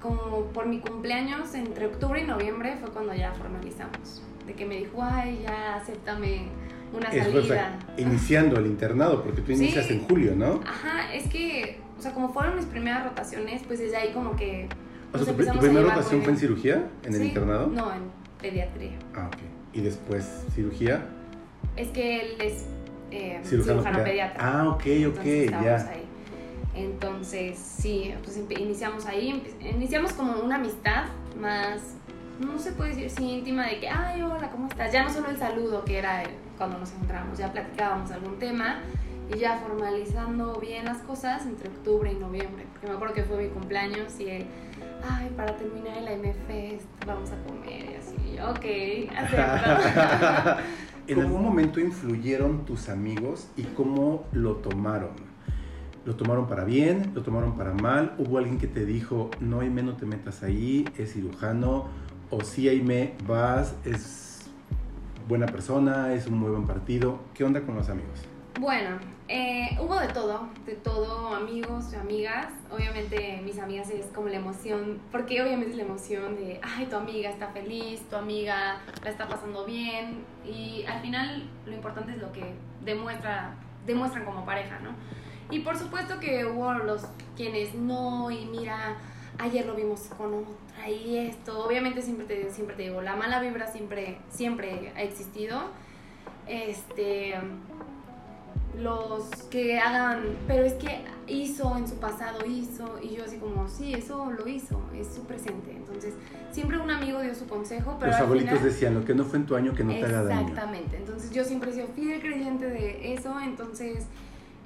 como 0.02 0.48
por 0.54 0.66
mi 0.66 0.80
cumpleaños, 0.80 1.54
entre 1.56 1.88
octubre 1.88 2.22
y 2.22 2.26
noviembre 2.26 2.76
fue 2.80 2.90
cuando 2.90 3.14
ya 3.14 3.34
formalizamos. 3.34 4.24
De 4.46 4.54
que 4.54 4.66
me 4.66 4.78
dijo, 4.78 5.02
ay, 5.02 5.42
ya, 5.44 5.76
acéptame 5.76 6.50
una 6.94 7.12
salida. 7.12 7.80
iniciando 7.98 8.58
el 8.60 8.68
internado, 8.68 9.24
porque 9.24 9.42
tú 9.42 9.52
inicias 9.52 9.90
en 9.90 10.08
julio, 10.08 10.36
¿no? 10.36 10.62
Ajá, 10.66 11.14
es 11.14 11.28
que, 11.30 11.80
o 11.98 12.02
sea, 12.02 12.14
como 12.14 12.30
fueron 12.30 12.56
mis 12.56 12.66
primeras 12.66 13.06
rotaciones, 13.06 13.64
pues 13.66 13.80
desde 13.80 13.96
ahí 13.96 14.12
como 14.14 14.36
que... 14.36 14.68
O 15.14 15.18
sea, 15.18 15.34
¿tu, 15.34 15.60
primera 15.60 15.82
rotación 15.82 16.22
fue 16.22 16.34
en 16.34 16.40
cirugía, 16.40 16.90
en 17.04 17.16
el 17.16 17.24
internado? 17.24 17.68
No, 17.68 17.94
en 17.94 18.02
pediatría. 18.40 19.00
Ah, 19.16 19.28
ok 19.28 19.58
y 19.78 19.82
después 19.82 20.46
cirugía. 20.54 21.06
Es 21.76 21.90
que 21.90 22.22
él 22.22 22.42
es 22.42 22.66
eh, 23.12 23.40
cirujano, 23.44 24.04
pediatra. 24.04 24.40
Ah, 24.40 24.70
ok, 24.70 24.84
ok, 25.10 25.24
ya. 25.64 25.88
Ahí. 25.90 26.04
Entonces, 26.74 27.58
sí, 27.58 28.14
pues 28.24 28.40
iniciamos 28.60 29.06
ahí, 29.06 29.44
iniciamos 29.62 30.14
como 30.14 30.40
una 30.42 30.56
amistad 30.56 31.06
más 31.40 31.96
no 32.40 32.60
se 32.60 32.72
puede 32.72 32.92
decir 32.92 33.10
sí 33.10 33.32
íntima 33.32 33.66
de 33.66 33.80
que, 33.80 33.90
ay, 33.90 34.22
hola, 34.22 34.52
¿cómo 34.52 34.68
estás? 34.68 34.92
Ya 34.92 35.04
no 35.04 35.10
solo 35.12 35.30
el 35.30 35.38
saludo 35.38 35.84
que 35.84 35.98
era 35.98 36.22
cuando 36.56 36.78
nos 36.78 36.92
encontramos, 36.92 37.38
ya 37.38 37.52
platicábamos 37.52 38.12
algún 38.12 38.38
tema 38.38 38.82
y 39.34 39.40
ya 39.40 39.58
formalizando 39.58 40.60
bien 40.60 40.86
las 40.86 41.00
cosas 41.00 41.48
entre 41.48 41.70
octubre 41.70 42.12
y 42.12 42.16
noviembre, 42.16 42.66
porque 42.72 42.88
me 42.88 42.94
acuerdo 42.94 43.16
que 43.16 43.24
fue 43.24 43.44
mi 43.44 43.50
cumpleaños 43.50 44.20
y 44.20 44.30
él, 44.30 44.46
ay, 45.10 45.30
para 45.36 45.56
terminar 45.56 45.98
el 45.98 46.08
AMFest 46.08 46.86
vamos 47.06 47.32
a 47.32 47.44
comer 47.44 47.92
y 47.92 47.96
así, 47.96 48.40
ok, 48.40 49.18
acepto. 49.18 50.62
¿En 51.08 51.22
algún 51.22 51.42
momento 51.42 51.80
influyeron 51.80 52.66
tus 52.66 52.90
amigos 52.90 53.48
y 53.56 53.64
cómo 53.64 54.26
lo 54.34 54.56
tomaron? 54.56 55.12
¿Lo 56.06 56.16
tomaron 56.16 56.48
para 56.48 56.64
bien? 56.64 57.12
¿Lo 57.14 57.22
tomaron 57.22 57.58
para 57.58 57.74
mal? 57.74 58.14
¿Hubo 58.18 58.38
alguien 58.38 58.58
que 58.58 58.68
te 58.68 58.86
dijo, 58.86 59.30
no, 59.40 59.62
Aime, 59.62 59.84
no 59.84 59.96
te 59.96 60.06
metas 60.06 60.44
ahí, 60.44 60.86
es 60.98 61.14
cirujano? 61.14 61.88
¿O 62.30 62.44
sí, 62.44 62.68
Aime, 62.68 63.14
vas, 63.26 63.76
es 63.86 64.50
buena 65.28 65.46
persona, 65.46 66.14
es 66.14 66.28
un 66.28 66.40
muy 66.40 66.50
buen 66.50 66.66
partido? 66.66 67.20
¿Qué 67.34 67.44
onda 67.44 67.62
con 67.62 67.76
los 67.76 67.90
amigos? 67.90 68.20
Bueno, 68.60 68.98
eh, 69.30 69.78
hubo 69.82 70.00
de 70.00 70.08
todo, 70.08 70.48
de 70.66 70.76
todo, 70.76 71.36
amigos, 71.36 71.94
amigas. 71.94 72.48
Obviamente 72.72 73.42
mis 73.44 73.60
amigas 73.60 73.90
es 73.90 74.06
como 74.08 74.30
la 74.30 74.38
emoción, 74.38 75.02
porque 75.12 75.42
obviamente 75.42 75.72
es 75.72 75.78
la 75.78 75.84
emoción 75.84 76.36
de, 76.36 76.62
ay, 76.64 76.86
tu 76.86 76.96
amiga 76.96 77.30
está 77.30 77.48
feliz, 77.50 78.02
tu 78.10 78.16
amiga 78.16 78.82
la 79.04 79.10
está 79.10 79.28
pasando 79.28 79.66
bien. 79.66 80.24
Y 80.46 80.86
al 80.86 81.02
final 81.02 81.50
lo 81.66 81.74
importante 81.74 82.14
es 82.14 82.20
lo 82.20 82.32
que 82.32 82.54
demuestra, 82.86 83.56
demuestran 83.86 84.24
como 84.24 84.46
pareja, 84.46 84.80
¿no? 84.80 84.92
Y 85.50 85.60
por 85.60 85.78
supuesto 85.78 86.20
que 86.20 86.46
hubo 86.46 86.74
los 86.74 87.06
quienes 87.36 87.74
no, 87.76 88.32
y 88.32 88.46
mira, 88.46 88.98
ayer 89.40 89.66
lo 89.66 89.76
vimos 89.76 90.02
con 90.18 90.34
otra 90.34 90.90
y 90.90 91.18
esto. 91.18 91.66
Obviamente 91.66 92.02
siempre 92.02 92.26
te, 92.28 92.50
siempre 92.52 92.78
te 92.78 92.84
digo, 92.84 93.02
la 93.02 93.16
mala 93.18 93.42
vibra 93.42 93.68
siempre, 93.68 94.20
siempre 94.30 94.94
ha 94.96 95.02
existido. 95.02 95.60
Este 96.48 97.36
los 98.80 99.24
que 99.50 99.80
hagan, 99.80 100.38
pero 100.48 100.64
es 100.64 100.74
que 100.74 101.02
hizo 101.28 101.76
en 101.78 101.88
su 101.88 101.96
pasado, 101.96 102.46
hizo, 102.46 103.00
y 103.02 103.16
yo 103.16 103.26
así 103.26 103.38
como, 103.38 103.68
sí, 103.68 103.94
eso 103.94 104.32
lo 104.32 104.48
hizo, 104.48 104.80
es 104.96 105.08
su 105.14 105.24
presente. 105.26 105.72
Entonces, 105.72 106.14
siempre 106.52 106.78
un 106.78 106.90
amigo 106.92 107.22
dio 107.22 107.34
su 107.36 107.48
consejo, 107.48 107.98
pero... 108.00 108.12
Los 108.12 108.22
abuelitos 108.22 108.64
decían, 108.64 108.94
lo 108.94 109.04
que 109.04 109.14
no 109.14 109.24
fue 109.26 109.40
en 109.40 109.46
tu 109.46 109.56
año, 109.56 109.74
que 109.74 109.84
no 109.84 109.94
te 109.94 110.06
haga 110.06 110.24
daño. 110.24 110.42
Exactamente, 110.42 110.98
entonces 110.98 111.32
yo 111.32 111.44
siempre 111.44 111.72
he 111.72 111.74
sido 111.74 111.88
fiel 111.88 112.22
creyente 112.22 112.68
de 112.68 113.14
eso, 113.14 113.40
entonces, 113.42 114.06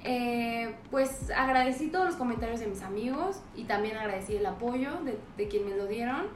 eh, 0.04 0.74
pues 0.90 1.30
agradecí 1.30 1.88
todos 1.88 2.06
los 2.06 2.16
comentarios 2.16 2.60
de 2.60 2.66
mis 2.66 2.82
amigos 2.82 3.40
y 3.56 3.64
también 3.64 3.96
agradecí 3.96 4.36
el 4.36 4.46
apoyo 4.46 4.90
de, 5.04 5.18
de 5.36 5.48
quien 5.48 5.64
me 5.64 5.76
lo 5.76 5.86
dieron 5.86 6.26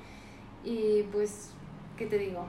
y 0.64 1.02
pues, 1.12 1.50
¿qué 1.96 2.06
te 2.06 2.18
digo? 2.18 2.46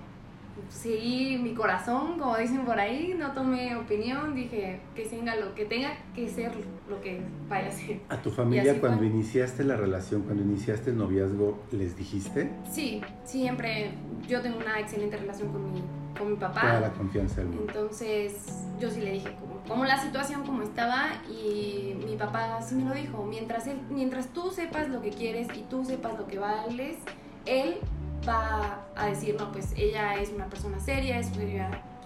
Seguí 0.70 1.38
mi 1.38 1.54
corazón, 1.54 2.18
como 2.20 2.38
dicen 2.38 2.66
por 2.66 2.80
ahí, 2.80 3.16
no 3.18 3.32
tomé 3.32 3.76
opinión, 3.76 4.36
dije 4.36 4.80
que 4.96 5.06
tenga 5.06 5.36
lo 5.36 5.54
que 5.56 5.66
tenga 5.66 5.92
que 6.16 6.28
ser 6.28 6.52
lo 6.90 7.02
que 7.02 7.22
vaya 7.50 7.68
a 7.68 7.72
ser. 7.72 8.00
¿A 8.10 8.18
tu 8.22 8.32
familia 8.32 8.80
cuando 8.80 9.04
iniciaste 9.04 9.64
la 9.64 9.76
relación, 9.76 10.24
cuando 10.24 10.44
iniciaste 10.44 10.92
el 10.92 10.98
noviazgo, 10.98 11.60
les 11.72 11.98
dijiste? 11.98 12.52
Sí, 12.70 13.02
siempre. 13.24 13.92
Yo 14.28 14.42
tengo 14.42 14.58
una 14.58 14.80
excelente 14.80 15.18
relación 15.18 15.52
con 15.52 15.72
mi, 15.72 15.82
con 16.18 16.32
mi 16.32 16.38
papá. 16.38 16.62
Toda 16.62 16.80
la 16.82 16.92
confianza 16.92 17.42
del 17.42 17.48
mundo. 17.48 17.66
Entonces, 17.68 18.66
yo 18.80 18.90
sí 18.90 19.02
le 19.02 19.12
dije 19.12 19.36
como, 19.40 19.60
como, 19.68 19.86
la 19.86 20.02
situación 20.02 20.44
como 20.44 20.64
estaba 20.64 21.22
y 21.30 21.96
mi 22.06 22.16
papá 22.16 22.62
sí 22.62 22.76
me 22.76 22.86
lo 22.86 22.94
dijo. 22.94 23.26
Mientras, 23.26 23.68
él, 23.68 23.80
mientras 23.90 24.28
tú 24.28 24.52
sepas 24.52 24.90
lo 24.90 25.02
que 25.02 25.12
quieres 25.12 25.48
y 25.56 25.62
tú 25.70 25.86
sepas 25.86 26.18
lo 26.18 26.28
que 26.28 26.40
vales, 26.40 26.98
él 27.46 27.78
va 28.27 28.86
a 28.96 29.05
decir, 29.07 29.36
no, 29.39 29.51
pues 29.51 29.74
ella 29.75 30.15
es 30.15 30.31
una 30.31 30.46
persona 30.46 30.79
seria, 30.79 31.19
es 31.19 31.31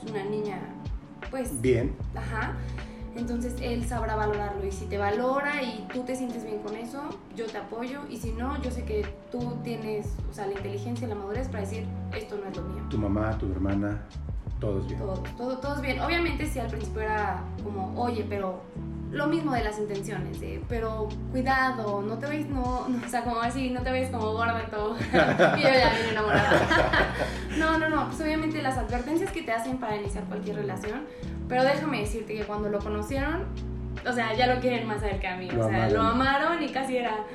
una 0.10 0.24
niña, 0.24 0.60
pues... 1.30 1.62
Bien. 1.62 1.96
Ajá. 2.16 2.56
Entonces 3.16 3.56
él 3.62 3.86
sabrá 3.86 4.16
valorarlo 4.16 4.66
y 4.66 4.72
si 4.72 4.86
te 4.86 4.98
valora 4.98 5.62
y 5.62 5.86
tú 5.92 6.04
te 6.04 6.16
sientes 6.16 6.46
bien 6.46 6.60
con 6.60 6.76
eso, 6.76 7.02
yo 7.36 7.46
te 7.46 7.58
apoyo 7.58 8.02
y 8.10 8.18
si 8.18 8.32
no, 8.32 8.62
yo 8.62 8.72
sé 8.72 8.86
que 8.86 9.06
tú 9.32 9.58
tienes, 9.64 10.08
o 10.30 10.34
sea, 10.34 10.48
la 10.48 10.54
inteligencia 10.54 11.06
y 11.06 11.10
la 11.10 11.16
madurez 11.16 11.48
para 11.48 11.62
decir, 11.62 11.86
esto 12.16 12.38
no 12.38 12.50
es 12.50 12.56
lo 12.56 12.64
mío. 12.64 12.84
Tu 12.90 12.98
mamá, 12.98 13.38
tu 13.38 13.52
hermana, 13.52 14.02
todos 14.62 14.88
bien. 14.88 15.00
Todo, 15.00 15.24
todo, 15.38 15.58
todos 15.58 15.82
bien. 15.82 16.00
Obviamente 16.00 16.46
si 16.46 16.60
al 16.60 16.68
principio 16.68 17.02
era 17.02 17.44
como, 17.64 18.02
oye, 18.02 18.26
pero 18.30 18.62
lo 19.12 19.28
mismo 19.28 19.54
de 19.54 19.64
las 19.64 19.78
intenciones, 19.78 20.38
pero 20.70 21.10
cuidado, 21.32 22.02
no 22.02 22.18
te 22.18 22.28
veis, 22.28 22.48
no, 22.48 22.88
o 22.88 23.10
sea, 23.10 23.24
como 23.24 23.42
así, 23.42 23.70
no 23.70 23.82
te 23.82 23.92
veis 23.92 24.10
como 24.10 24.32
gorda 24.32 24.64
y 24.66 24.72
todo. 24.72 24.96
y 25.00 25.62
yo 25.62 25.70
ya 25.70 25.92
vine 25.98 26.12
enamorada. 26.12 27.14
no, 27.58 27.78
no, 27.78 27.90
no, 27.90 28.08
pues 28.08 28.22
obviamente 28.22 28.62
las 28.62 28.78
advertencias 28.78 29.32
que 29.32 29.44
te 29.44 29.52
hacen 29.52 29.78
para 29.78 29.98
iniciar 29.98 30.24
cualquier 30.26 30.56
relación, 30.56 31.02
pero 31.50 31.64
déjame 31.64 32.00
decirte 32.00 32.36
que 32.36 32.44
cuando 32.44 32.70
lo 32.70 32.80
conocieron, 32.80 33.48
o 34.08 34.14
sea, 34.14 34.34
ya 34.34 34.48
lo 34.48 34.62
quieren 34.62 34.88
más 34.88 35.04
a 35.04 35.10
él 35.10 35.20
que 35.20 35.28
a 35.28 35.36
mí, 35.36 35.50
o 35.50 35.68
sea, 35.68 35.90
lo 35.90 36.02
amaron 36.02 36.64
y 36.64 36.70
casi 36.70 36.98
era, 36.98 37.26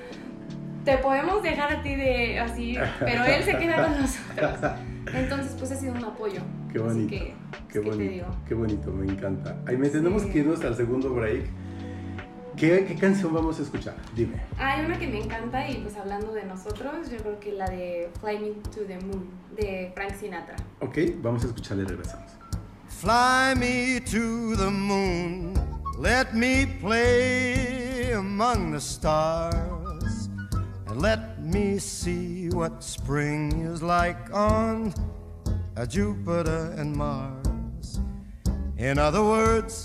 te 0.85 0.97
podemos 0.99 1.43
dejar 1.43 1.73
a 1.73 1.83
ti 1.83 1.95
de 1.95 2.39
así, 2.39 2.79
pero 3.01 3.25
él 3.25 3.43
se 3.45 3.59
queda 3.59 3.85
con 3.85 4.01
nosotros. 4.01 4.73
Entonces, 5.13 5.55
pues 5.59 5.71
ha 5.73 5.77
sido 5.77 5.93
un 5.93 6.05
apoyo. 6.05 6.41
Qué 6.73 6.79
bonito. 6.79 7.09
que, 7.09 7.35
qué 7.71 7.79
bonito. 7.81 8.27
Qué 8.49 8.55
bonito, 8.55 8.93
me 8.93 9.13
encanta. 9.13 9.57
Ahí 9.67 9.77
me 9.77 9.89
tenemos 9.89 10.25
que 10.25 10.39
irnos 10.39 10.65
al 10.65 10.75
segundo 10.75 11.15
break. 11.15 11.45
¿Qué, 12.57 12.87
¿Qué, 12.87 12.95
canción 12.97 13.35
vamos 13.35 13.59
a 13.59 13.63
escuchar? 13.63 13.95
Dime. 14.15 14.41
Hay 14.57 14.87
una 14.87 14.99
que 14.99 15.07
me 15.07 15.21
encanta 15.21 15.69
y 15.69 15.83
pues 15.83 15.95
hablando 15.97 16.33
de 16.33 16.45
nosotros, 16.45 17.11
yo 17.11 17.19
creo 17.19 17.39
que 17.39 17.53
la 17.53 17.67
de 17.69 18.11
Fly 18.21 18.39
Me 18.39 18.51
to 18.71 18.87
the 18.87 18.99
Moon 18.99 19.29
de 19.55 19.93
Frank 19.95 20.15
Sinatra. 20.19 20.57
Ok, 20.81 20.97
vamos 21.21 21.45
a 21.45 21.49
escucharle 21.49 21.83
y 21.83 21.87
regresamos. 21.87 22.31
Fly 22.89 23.55
me 23.57 24.01
to 24.01 24.57
the 24.57 24.71
moon, 24.71 25.53
let 25.99 26.33
me 26.33 26.67
play 26.81 28.13
among 28.13 28.73
the 28.73 28.81
stars, 28.81 30.31
and 30.87 31.03
let 31.03 31.39
me 31.39 31.79
see 31.79 32.49
what 32.49 32.83
spring 32.83 33.67
is 33.71 33.83
like 33.83 34.33
on 34.33 34.95
Jupiter 35.91 36.75
and 36.79 36.97
Mars. 36.97 38.01
In 38.79 38.99
other 38.99 39.23
words, 39.23 39.85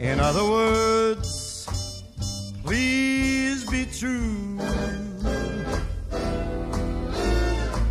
In 0.00 0.18
other 0.18 0.42
words, 0.42 1.68
please 2.64 3.66
be 3.66 3.84
true. 3.84 4.58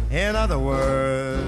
In 0.09 0.35
other 0.35 0.57
words, 0.57 1.38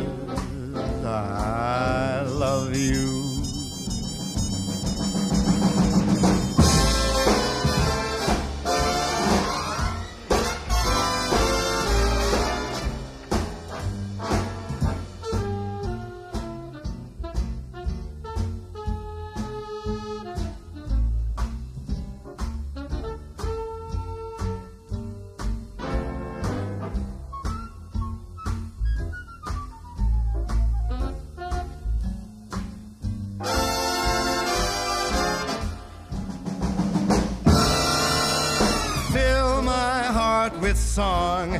song. 40.91 41.57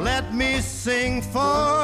Let 0.00 0.34
me 0.34 0.60
sing 0.60 1.22
forevermore. 1.22 1.81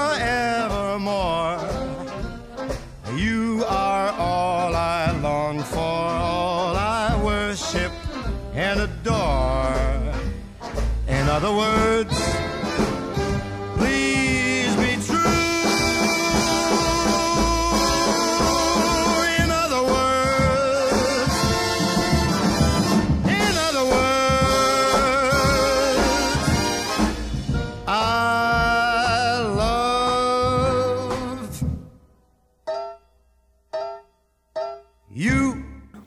You. 35.19 35.65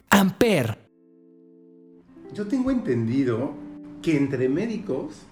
Amper. 0.10 0.78
Yo 2.34 2.48
tengo 2.48 2.72
entendido 2.72 3.52
que 4.02 4.16
entre 4.16 4.48
médicos 4.48 5.24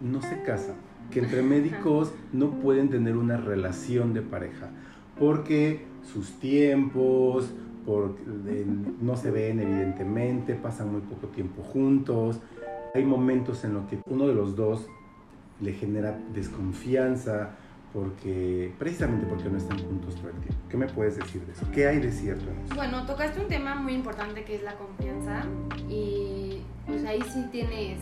no 0.00 0.22
se 0.22 0.40
casan, 0.42 0.76
que 1.10 1.18
entre 1.18 1.42
médicos 1.56 2.12
no 2.32 2.60
pueden 2.60 2.90
tener 2.90 3.16
una 3.16 3.36
relación 3.36 4.14
de 4.14 4.22
pareja, 4.22 4.70
porque 5.18 5.84
sus 6.04 6.38
tiempos, 6.38 7.50
no 9.00 9.16
se 9.16 9.32
ven 9.32 9.58
evidentemente, 9.58 10.54
pasan 10.54 10.92
muy 10.92 11.00
poco 11.00 11.26
tiempo 11.26 11.64
juntos, 11.64 12.38
hay 12.94 13.04
momentos 13.04 13.64
en 13.64 13.74
los 13.74 13.86
que 13.86 13.98
uno 14.06 14.28
de 14.28 14.34
los 14.34 14.54
dos 14.54 14.86
le 15.60 15.72
genera 15.72 16.16
desconfianza, 16.32 17.56
porque 17.94 18.74
precisamente 18.76 19.24
porque 19.24 19.48
no 19.48 19.56
están 19.56 19.78
juntos 19.78 20.16
todo 20.16 20.28
el 20.28 20.36
tiempo. 20.40 20.60
¿Qué 20.68 20.76
me 20.76 20.86
puedes 20.88 21.16
decir 21.16 21.46
de 21.46 21.52
eso? 21.52 21.64
¿Qué 21.72 21.86
hay 21.86 22.00
de 22.00 22.10
cierto 22.10 22.50
en 22.50 22.58
eso? 22.64 22.74
Bueno, 22.74 23.06
tocaste 23.06 23.40
un 23.40 23.46
tema 23.46 23.76
muy 23.76 23.94
importante 23.94 24.44
que 24.44 24.56
es 24.56 24.62
la 24.64 24.74
confianza 24.74 25.44
y 25.88 26.60
pues 26.86 27.04
ahí 27.04 27.22
sí 27.32 27.46
tienes 27.52 28.00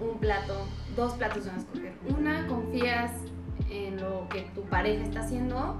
un 0.00 0.18
plato, 0.18 0.66
dos 0.96 1.12
platos 1.12 1.46
a 1.46 1.56
escoger. 1.56 1.92
Una, 2.18 2.46
confías 2.46 3.12
en 3.70 4.00
lo 4.00 4.26
que 4.30 4.40
tu 4.54 4.62
pareja 4.62 5.04
está 5.04 5.20
haciendo 5.20 5.78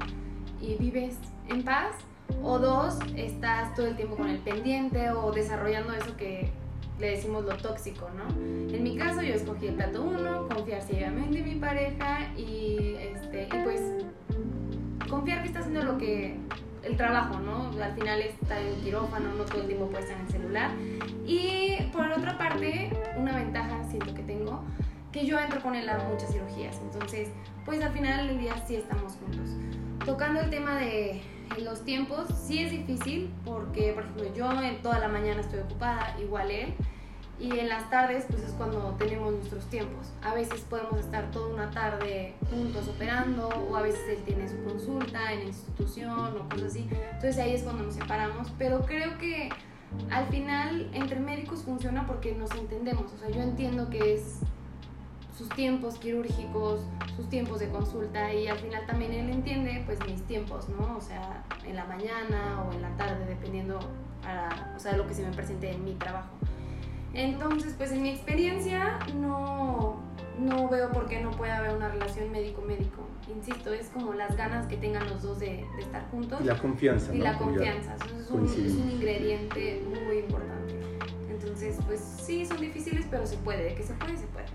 y 0.60 0.76
vives 0.76 1.16
en 1.48 1.64
paz. 1.64 1.96
O 2.42 2.58
dos, 2.58 2.98
estás 3.16 3.74
todo 3.74 3.86
el 3.86 3.96
tiempo 3.96 4.16
con 4.16 4.28
el 4.28 4.38
pendiente 4.38 5.10
o 5.10 5.30
desarrollando 5.32 5.92
eso 5.92 6.16
que 6.16 6.50
le 6.98 7.10
decimos 7.10 7.44
lo 7.44 7.56
tóxico, 7.56 8.08
¿no? 8.10 8.28
En 8.72 8.82
mi 8.82 8.96
caso 8.96 9.22
yo 9.22 9.34
escogí 9.34 9.66
el 9.66 9.74
plato 9.74 10.02
uno, 10.02 10.48
confiar 10.48 10.82
ciegamente 10.82 11.38
en 11.38 11.44
mi 11.44 11.54
pareja 11.56 12.32
y, 12.36 12.96
este, 12.98 13.44
y 13.44 13.64
pues 13.64 13.80
confiar 15.08 15.42
que 15.42 15.48
está 15.48 15.60
haciendo 15.60 15.82
lo 15.82 15.98
que 15.98 16.36
el 16.82 16.96
trabajo, 16.96 17.38
¿no? 17.40 17.70
Al 17.82 17.94
final 17.94 18.20
está 18.20 18.60
en 18.60 18.74
quirófano, 18.82 19.34
no 19.34 19.44
todo 19.44 19.62
el 19.62 19.66
tiempo 19.66 19.86
puede 19.88 20.04
estar 20.04 20.18
en 20.18 20.26
el 20.26 20.32
celular. 20.32 20.70
Y 21.26 21.76
por 21.92 22.10
otra 22.10 22.36
parte, 22.36 22.90
una 23.16 23.34
ventaja 23.34 23.82
siento 23.88 24.14
que 24.14 24.22
tengo, 24.22 24.62
que 25.10 25.24
yo 25.24 25.38
entro 25.38 25.60
con 25.62 25.74
él 25.74 25.88
a 25.88 25.98
muchas 25.98 26.32
cirugías. 26.32 26.78
Entonces, 26.82 27.30
pues 27.64 27.82
al 27.82 27.92
final 27.92 28.28
del 28.28 28.38
día 28.38 28.54
sí 28.66 28.76
estamos 28.76 29.14
juntos. 29.14 29.50
Tocando 30.04 30.40
el 30.40 30.50
tema 30.50 30.76
de 30.76 31.22
los 31.62 31.84
tiempos, 31.84 32.26
sí 32.46 32.58
es 32.58 32.70
difícil 32.70 33.30
porque, 33.44 33.92
por 33.92 34.04
ejemplo, 34.04 34.34
yo 34.34 34.62
en 34.62 34.82
toda 34.82 34.98
la 34.98 35.08
mañana 35.08 35.40
estoy 35.40 35.60
ocupada, 35.60 36.16
igual 36.20 36.50
él, 36.50 36.74
y 37.38 37.58
en 37.58 37.68
las 37.68 37.90
tardes 37.90 38.26
pues 38.28 38.42
es 38.42 38.52
cuando 38.52 38.94
tenemos 38.98 39.32
nuestros 39.32 39.64
tiempos. 39.66 40.12
A 40.22 40.34
veces 40.34 40.60
podemos 40.62 41.00
estar 41.00 41.30
toda 41.30 41.52
una 41.52 41.70
tarde 41.70 42.34
juntos 42.50 42.88
operando 42.88 43.48
o 43.48 43.76
a 43.76 43.82
veces 43.82 44.00
él 44.08 44.22
tiene 44.24 44.48
su 44.48 44.62
consulta 44.62 45.32
en 45.32 45.40
la 45.40 45.44
institución 45.46 46.36
o 46.36 46.48
cosas 46.48 46.70
así. 46.70 46.88
Entonces 46.90 47.38
ahí 47.38 47.54
es 47.54 47.62
cuando 47.62 47.84
nos 47.84 47.94
separamos, 47.94 48.52
pero 48.56 48.82
creo 48.82 49.18
que 49.18 49.50
al 50.10 50.26
final 50.26 50.90
entre 50.92 51.18
médicos 51.20 51.62
funciona 51.62 52.06
porque 52.06 52.34
nos 52.34 52.52
entendemos. 52.52 53.12
O 53.12 53.18
sea, 53.18 53.30
yo 53.30 53.42
entiendo 53.42 53.90
que 53.90 54.14
es 54.14 54.40
sus 55.36 55.48
tiempos 55.50 55.98
quirúrgicos, 55.98 56.80
sus 57.16 57.28
tiempos 57.28 57.60
de 57.60 57.68
consulta 57.68 58.32
y 58.32 58.46
al 58.46 58.58
final 58.58 58.86
también 58.86 59.12
él 59.12 59.30
entiende 59.30 59.82
pues 59.84 59.98
mis 60.06 60.22
tiempos, 60.22 60.68
¿no? 60.68 60.96
O 60.96 61.00
sea, 61.00 61.42
en 61.66 61.76
la 61.76 61.84
mañana 61.84 62.62
o 62.62 62.72
en 62.72 62.82
la 62.82 62.90
tarde, 62.96 63.26
dependiendo 63.26 63.78
para, 64.22 64.72
o 64.76 64.78
sea, 64.78 64.96
lo 64.96 65.06
que 65.06 65.14
se 65.14 65.24
me 65.26 65.32
presente 65.32 65.70
en 65.70 65.84
mi 65.84 65.94
trabajo. 65.94 66.30
Entonces, 67.12 67.74
pues 67.76 67.92
en 67.92 68.02
mi 68.02 68.10
experiencia 68.10 68.98
no, 69.16 70.00
no 70.38 70.68
veo 70.68 70.90
por 70.90 71.06
qué 71.08 71.20
no 71.20 71.30
puede 71.32 71.52
haber 71.52 71.76
una 71.76 71.88
relación 71.88 72.30
médico-médico. 72.30 73.02
Insisto, 73.34 73.72
es 73.72 73.88
como 73.88 74.14
las 74.14 74.36
ganas 74.36 74.66
que 74.66 74.76
tengan 74.76 75.08
los 75.08 75.22
dos 75.22 75.38
de, 75.38 75.64
estar 75.78 76.08
juntos. 76.10 76.40
Y 76.40 76.44
la 76.44 76.58
confianza. 76.58 77.14
Y 77.14 77.18
la 77.18 77.38
confianza. 77.38 77.94
Es, 77.96 78.30
un, 78.30 78.44
es 78.46 78.74
un 78.74 78.90
ingrediente 78.90 79.82
muy 79.88 80.18
importante. 80.18 80.80
Entonces, 81.30 81.78
pues 81.86 82.00
sí, 82.00 82.44
son 82.44 82.60
difíciles, 82.60 83.06
pero 83.08 83.26
se 83.26 83.36
puede. 83.38 83.62
De 83.62 83.74
que 83.74 83.84
se 83.84 83.94
puede, 83.94 84.16
se 84.16 84.26
puede 84.26 84.46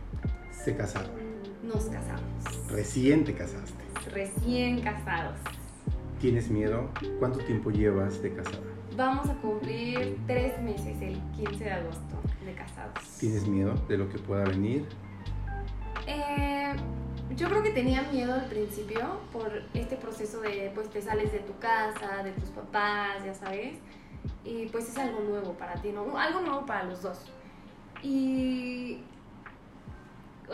se 0.64 0.76
casaron? 0.76 1.12
Nos 1.64 1.86
casamos. 1.86 2.70
¿Recién 2.70 3.24
te 3.24 3.34
casaste? 3.34 3.84
Recién 4.12 4.82
casados. 4.82 5.38
¿Tienes 6.20 6.50
miedo? 6.50 6.90
¿Cuánto 7.20 7.40
tiempo 7.40 7.72
llevas 7.72 8.22
de 8.22 8.34
casada? 8.34 8.64
Vamos 8.98 9.30
a 9.30 9.34
cumplir 9.36 10.18
tres 10.28 10.62
meses 10.62 11.02
el 11.02 11.22
15 11.38 11.64
de 11.64 11.72
agosto 11.72 12.16
de 12.46 12.54
casados. 12.54 13.00
¿Tienes 13.20 13.48
miedo 13.48 13.74
de 13.88 13.98
lo 13.98 14.10
que 14.10 14.20
pueda 14.20 14.44
venir? 14.44 14.86
Eh, 16.08 16.74
yo 17.38 17.48
creo 17.48 17.64
que 17.64 17.70
tenía 17.70 18.02
miedo 18.12 18.34
al 18.34 18.46
principio 18.46 19.20
por 19.32 19.64
este 19.74 19.96
proceso 19.96 20.42
de, 20.42 20.72
pues 20.76 20.90
te 20.90 21.02
sales 21.02 21.32
de 21.32 21.40
tu 21.40 21.58
casa, 21.60 22.24
de 22.24 22.32
tus 22.32 22.50
papás, 22.50 23.24
ya 23.24 23.34
sabes, 23.34 23.76
y 24.44 24.66
pues 24.68 24.90
es 24.90 24.98
algo 24.98 25.22
nuevo 25.22 25.54
para 25.54 25.76
ti, 25.76 25.92
¿no? 25.92 26.18
Algo 26.18 26.42
nuevo 26.42 26.66
para 26.66 26.84
los 26.84 27.02
dos. 27.02 27.20
Y 28.02 28.79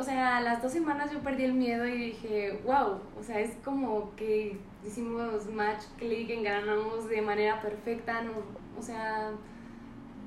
sea, 0.05 0.37
a 0.37 0.41
las 0.41 0.61
dos 0.61 0.71
semanas 0.71 1.11
yo 1.11 1.19
perdí 1.19 1.43
el 1.43 1.53
miedo 1.53 1.85
y 1.85 1.97
dije, 1.97 2.61
wow, 2.65 2.99
o 3.19 3.23
sea, 3.23 3.39
es 3.39 3.55
como 3.63 4.15
que 4.15 4.57
hicimos 4.85 5.45
match, 5.47 5.83
click, 5.97 6.29
engranamos 6.29 7.09
de 7.09 7.21
manera 7.21 7.61
perfecta, 7.61 8.21
no, 8.21 8.31
o 8.77 8.81
sea, 8.81 9.31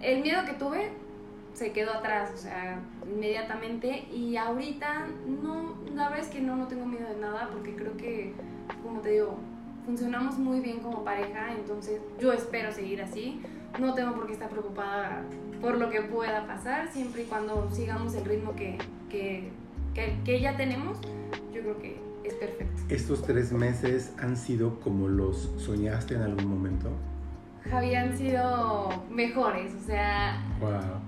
el 0.01 0.21
miedo 0.21 0.45
que 0.45 0.53
tuve 0.53 0.91
se 1.55 1.73
quedó 1.73 1.93
atrás, 1.93 2.31
o 2.35 2.37
sea, 2.37 2.81
inmediatamente. 3.11 4.07
Y 4.13 4.37
ahorita 4.37 5.07
no, 5.43 5.77
la 5.95 6.09
verdad 6.09 6.27
es 6.27 6.29
que 6.29 6.41
no, 6.41 6.57
no 6.57 6.69
tengo 6.69 6.87
miedo 6.87 7.09
de 7.09 7.21
nada 7.21 7.49
porque 7.53 7.75
creo 7.75 7.97
que, 7.97 8.33
como 8.83 9.01
te 9.01 9.11
digo, 9.11 9.37
funcionamos 9.85 10.39
muy 10.39 10.61
bien 10.61 10.81
como 10.81 11.03
pareja, 11.03 11.53
entonces 11.53 12.01
yo 12.21 12.33
espero 12.33 12.71
seguir 12.71 13.01
así, 13.01 13.41
no 13.81 13.95
tengo 13.95 14.15
por 14.15 14.27
qué 14.27 14.35
estar 14.35 14.51
preocupada 14.51 15.23
por 15.61 15.79
lo 15.79 15.91
que 15.91 16.03
pueda 16.03 16.47
pasar, 16.47 16.93
siempre 16.93 17.23
y 17.23 17.25
cuando 17.25 17.71
sigamos 17.73 18.15
el 18.15 18.25
ritmo 18.25 18.55
que, 18.55 18.79
que, 19.11 19.51
que, 20.25 20.41
ya 20.41 20.57
tenemos, 20.57 20.99
yo 21.53 21.61
creo 21.63 21.79
que 21.79 22.01
es 22.25 22.35
perfecto. 22.35 22.83
¿Estos 22.89 23.23
tres 23.23 23.53
meses 23.53 24.13
han 24.19 24.37
sido 24.37 24.81
como 24.81 25.09
los 25.09 25.51
soñaste 25.57 26.15
en 26.15 26.23
algún 26.23 26.47
momento? 26.47 26.91
Javi, 27.71 27.95
han 27.95 28.17
sido 28.17 29.05
mejores, 29.11 29.75
o 29.75 29.87
sea, 29.87 30.43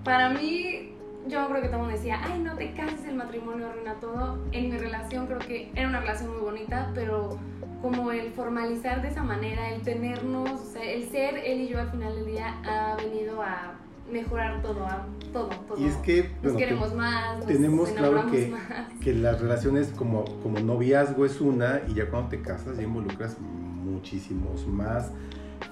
para 0.04 0.30
mí, 0.30 0.92
yo 1.26 1.48
creo 1.48 1.62
que 1.62 1.68
todo 1.68 1.76
el 1.76 1.82
mundo 1.82 1.96
decía, 1.96 2.20
ay, 2.22 2.38
no 2.40 2.54
te 2.54 2.72
cases, 2.72 3.04
el 3.06 3.14
matrimonio 3.14 3.68
arruina 3.68 3.94
todo. 3.94 4.44
En 4.52 4.70
mi 4.70 4.76
relación 4.76 5.26
creo 5.26 5.38
que 5.38 5.70
era 5.74 5.88
una 5.88 6.00
relación 6.00 6.32
muy 6.32 6.40
bonita, 6.40 6.90
pero 6.94 7.38
como 7.80 8.12
el 8.12 8.30
formalizar 8.32 9.00
de 9.00 9.08
esa 9.08 9.22
manera, 9.22 9.70
el 9.70 9.80
tenernos, 9.82 10.50
o 10.50 10.72
sea, 10.72 10.82
el 10.82 11.08
ser 11.08 11.38
él 11.38 11.62
y 11.62 11.68
yo 11.68 11.80
al 11.80 11.90
final 11.90 12.14
del 12.14 12.26
día 12.26 12.58
ha 12.64 12.96
venido 12.96 13.42
a 13.42 13.74
mejorar 14.10 14.62
todo, 14.62 14.86
todo, 15.32 15.48
todo. 15.48 15.78
Y 15.78 15.86
es 15.86 15.96
que 15.96 16.30
nos 16.42 16.54
queremos 16.54 16.94
más, 16.94 17.44
tenemos 17.46 17.90
claro 17.90 18.30
que, 18.30 18.52
que 19.00 19.14
las 19.14 19.40
relaciones 19.40 19.88
como, 19.88 20.24
como 20.42 20.60
noviazgo 20.60 21.24
es 21.24 21.40
una 21.40 21.82
y 21.88 21.94
ya 21.94 22.10
cuando 22.10 22.30
te 22.30 22.40
casas 22.40 22.76
ya 22.76 22.82
involucras 22.82 23.36
muchísimos 23.40 24.66
más 24.66 25.10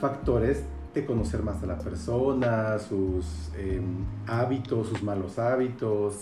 factores 0.00 0.64
de 0.94 1.04
conocer 1.04 1.42
más 1.42 1.62
a 1.62 1.66
la 1.66 1.78
persona, 1.78 2.78
sus 2.78 3.50
em, 3.56 4.04
hábitos, 4.26 4.88
sus 4.88 5.02
malos 5.02 5.38
hábitos 5.38 6.20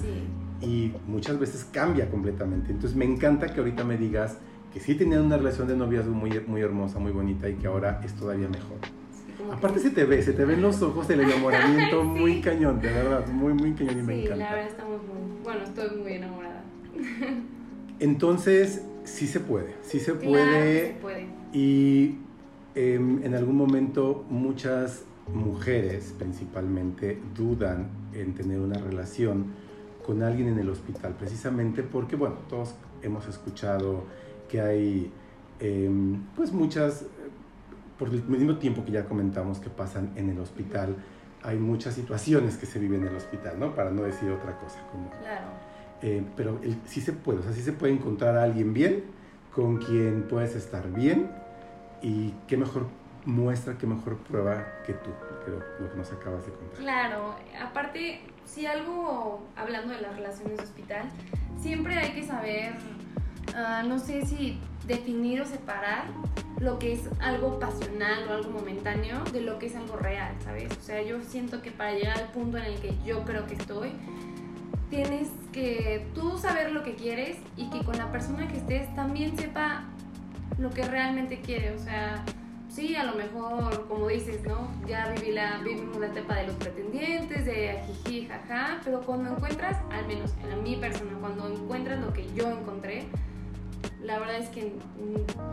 y 0.61 0.92
muchas 1.07 1.38
veces 1.38 1.66
cambia 1.70 2.11
completamente. 2.11 2.72
Entonces 2.72 2.96
me 2.96 3.05
encanta 3.05 3.46
que 3.46 3.61
ahorita 3.61 3.85
me 3.85 3.96
digas 3.96 4.38
que 4.72 4.81
sí 4.81 4.94
tenían 4.94 5.22
una 5.22 5.37
relación 5.37 5.68
de 5.68 5.76
noviazgo 5.76 6.12
muy, 6.12 6.40
muy 6.46 6.61
hermosa, 6.61 6.98
muy 6.98 7.12
bonita 7.12 7.48
y 7.48 7.55
que 7.55 7.66
ahora 7.66 8.00
es 8.05 8.14
todavía 8.14 8.48
mejor. 8.48 8.79
Aparte 9.52 9.80
se 9.80 9.90
te 9.90 10.04
ve, 10.04 10.22
se 10.22 10.32
te 10.32 10.44
ven 10.44 10.62
los 10.62 10.82
ojos 10.82 11.09
el 11.11 11.20
enamoramiento 11.20 12.02
muy 12.04 12.40
cañón, 12.40 12.80
de 12.80 12.88
verdad, 12.88 13.26
muy, 13.28 13.52
muy 13.52 13.72
cañón 13.72 13.98
y 13.98 14.02
me 14.02 14.24
encanta. 14.24 14.35
Sí, 14.35 14.40
la 14.40 14.50
verdad 14.50 14.68
estamos 14.68 15.00
muy, 15.02 15.42
bueno, 15.42 15.62
estoy 15.62 15.98
muy 15.98 16.12
enamorada. 16.12 16.64
Entonces, 17.98 18.82
sí 19.04 19.26
se 19.26 19.40
puede, 19.40 19.74
sí 19.82 20.00
se 20.00 20.14
puede. 20.14 20.44
Claro, 20.44 20.64
se 20.64 20.96
puede. 21.00 21.26
Y 21.52 22.18
em, 22.74 23.22
en 23.24 23.35
algún 23.35 23.56
momento 23.56 24.24
muchas 24.28 25.04
mujeres 25.32 26.14
principalmente 26.18 27.18
dudan 27.35 27.88
en 28.12 28.35
tener 28.35 28.61
una 28.61 28.78
relación 28.78 29.46
con 30.04 30.22
alguien 30.22 30.48
en 30.48 30.59
el 30.59 30.70
hospital, 30.70 31.14
precisamente 31.18 31.82
porque, 31.82 32.14
bueno, 32.14 32.37
todos 32.48 32.74
hemos 33.02 33.26
escuchado 33.26 34.04
que 34.48 34.61
hay 34.61 35.11
em, 35.59 36.22
pues 36.37 36.52
muchas 36.52 37.06
por 37.98 38.09
el 38.09 38.22
mismo 38.24 38.56
tiempo 38.59 38.85
que 38.85 38.92
ya 38.92 39.04
comentamos 39.04 39.59
que 39.59 39.70
pasan 39.70 40.12
en 40.16 40.30
el 40.30 40.38
hospital, 40.38 40.96
hay 41.42 41.59
muchas 41.59 41.94
situaciones 41.94 42.56
que 42.56 42.66
se 42.66 42.78
viven 42.78 43.02
en 43.02 43.09
el 43.09 43.16
hospital, 43.16 43.59
¿no? 43.59 43.74
Para 43.74 43.90
no 43.90 44.02
decir 44.02 44.30
otra 44.30 44.59
cosa. 44.59 44.80
Como, 44.90 45.11
claro. 45.11 45.46
Eh, 46.02 46.24
pero 46.37 46.61
sí 46.87 47.00
se 47.00 47.12
puede, 47.12 47.38
o 47.38 47.42
sea, 47.42 47.52
sí 47.52 47.62
se 47.62 47.72
puede 47.72 47.92
encontrar 47.92 48.37
a 48.37 48.42
alguien 48.42 48.74
bien, 48.74 49.04
con 49.54 49.78
quien 49.78 50.26
puedes 50.28 50.54
estar 50.54 50.92
bien, 50.92 51.30
y 52.02 52.35
qué 52.46 52.56
mejor 52.56 52.87
muestra, 53.24 53.78
qué 53.78 53.87
mejor 53.87 54.18
prueba 54.18 54.66
que 54.85 54.92
tú, 54.92 55.11
creo, 55.44 55.61
lo 55.80 55.90
que 55.90 55.96
nos 55.96 56.12
acabas 56.12 56.44
de 56.44 56.52
contar. 56.52 56.78
Claro, 56.78 57.35
aparte, 57.61 58.20
si 58.44 58.66
algo, 58.66 59.42
hablando 59.56 59.94
de 59.94 60.00
las 60.00 60.16
relaciones 60.16 60.59
de 60.59 60.62
hospital, 60.62 61.09
siempre 61.59 61.96
hay 61.96 62.12
que 62.12 62.24
saber, 62.24 62.74
ah, 63.54 63.82
no 63.87 63.98
sé 63.98 64.24
si 64.26 64.61
definir 64.87 65.40
o 65.40 65.46
separar 65.46 66.05
lo 66.61 66.79
que 66.79 66.92
es 66.92 67.01
algo 67.20 67.59
pasional 67.59 68.29
o 68.29 68.33
algo 68.33 68.51
momentáneo 68.51 69.22
de 69.33 69.42
lo 69.42 69.59
que 69.59 69.66
es 69.66 69.77
algo 69.77 69.96
real, 69.96 70.35
¿sabes? 70.44 70.70
O 70.77 70.81
sea, 70.81 71.03
yo 71.03 71.22
siento 71.22 71.61
que 71.61 71.70
para 71.70 71.92
llegar 71.92 72.18
al 72.18 72.29
punto 72.29 72.57
en 72.57 72.64
el 72.64 72.81
que 72.81 72.94
yo 73.05 73.25
creo 73.25 73.46
que 73.46 73.55
estoy, 73.55 73.92
tienes 74.88 75.29
que 75.53 76.07
tú 76.14 76.38
saber 76.38 76.72
lo 76.72 76.83
que 76.83 76.94
quieres 76.94 77.38
y 77.57 77.68
que 77.70 77.85
con 77.85 77.99
la 77.99 78.11
persona 78.11 78.49
que 78.49 78.57
estés 78.57 78.94
también 78.94 79.37
sepa 79.37 79.85
lo 80.59 80.70
que 80.70 80.85
realmente 80.85 81.40
quiere, 81.40 81.75
o 81.75 81.79
sea, 81.79 82.25
sí, 82.70 82.96
a 82.96 83.05
lo 83.05 83.14
mejor, 83.14 83.87
como 83.88 84.09
dices, 84.09 84.42
¿no? 84.44 84.70
Ya 84.87 85.09
viví 85.09 85.33
la, 85.33 85.59
vivimos 85.59 85.99
la 85.99 86.07
etapa 86.07 86.37
de 86.37 86.46
los 86.46 86.57
pretendientes, 86.57 87.44
de 87.44 87.81
jiji, 87.87 88.27
jaja, 88.27 88.81
pero 88.85 89.01
cuando 89.03 89.31
encuentras, 89.31 89.77
al 89.90 90.07
menos 90.07 90.33
en 90.51 90.62
mi 90.62 90.77
persona, 90.77 91.12
cuando 91.20 91.49
encuentras 91.49 92.01
lo 92.01 92.12
que 92.12 92.27
yo 92.35 92.51
encontré, 92.51 93.07
la 94.06 94.18
verdad 94.20 94.36
es 94.36 94.48
que 94.50 94.72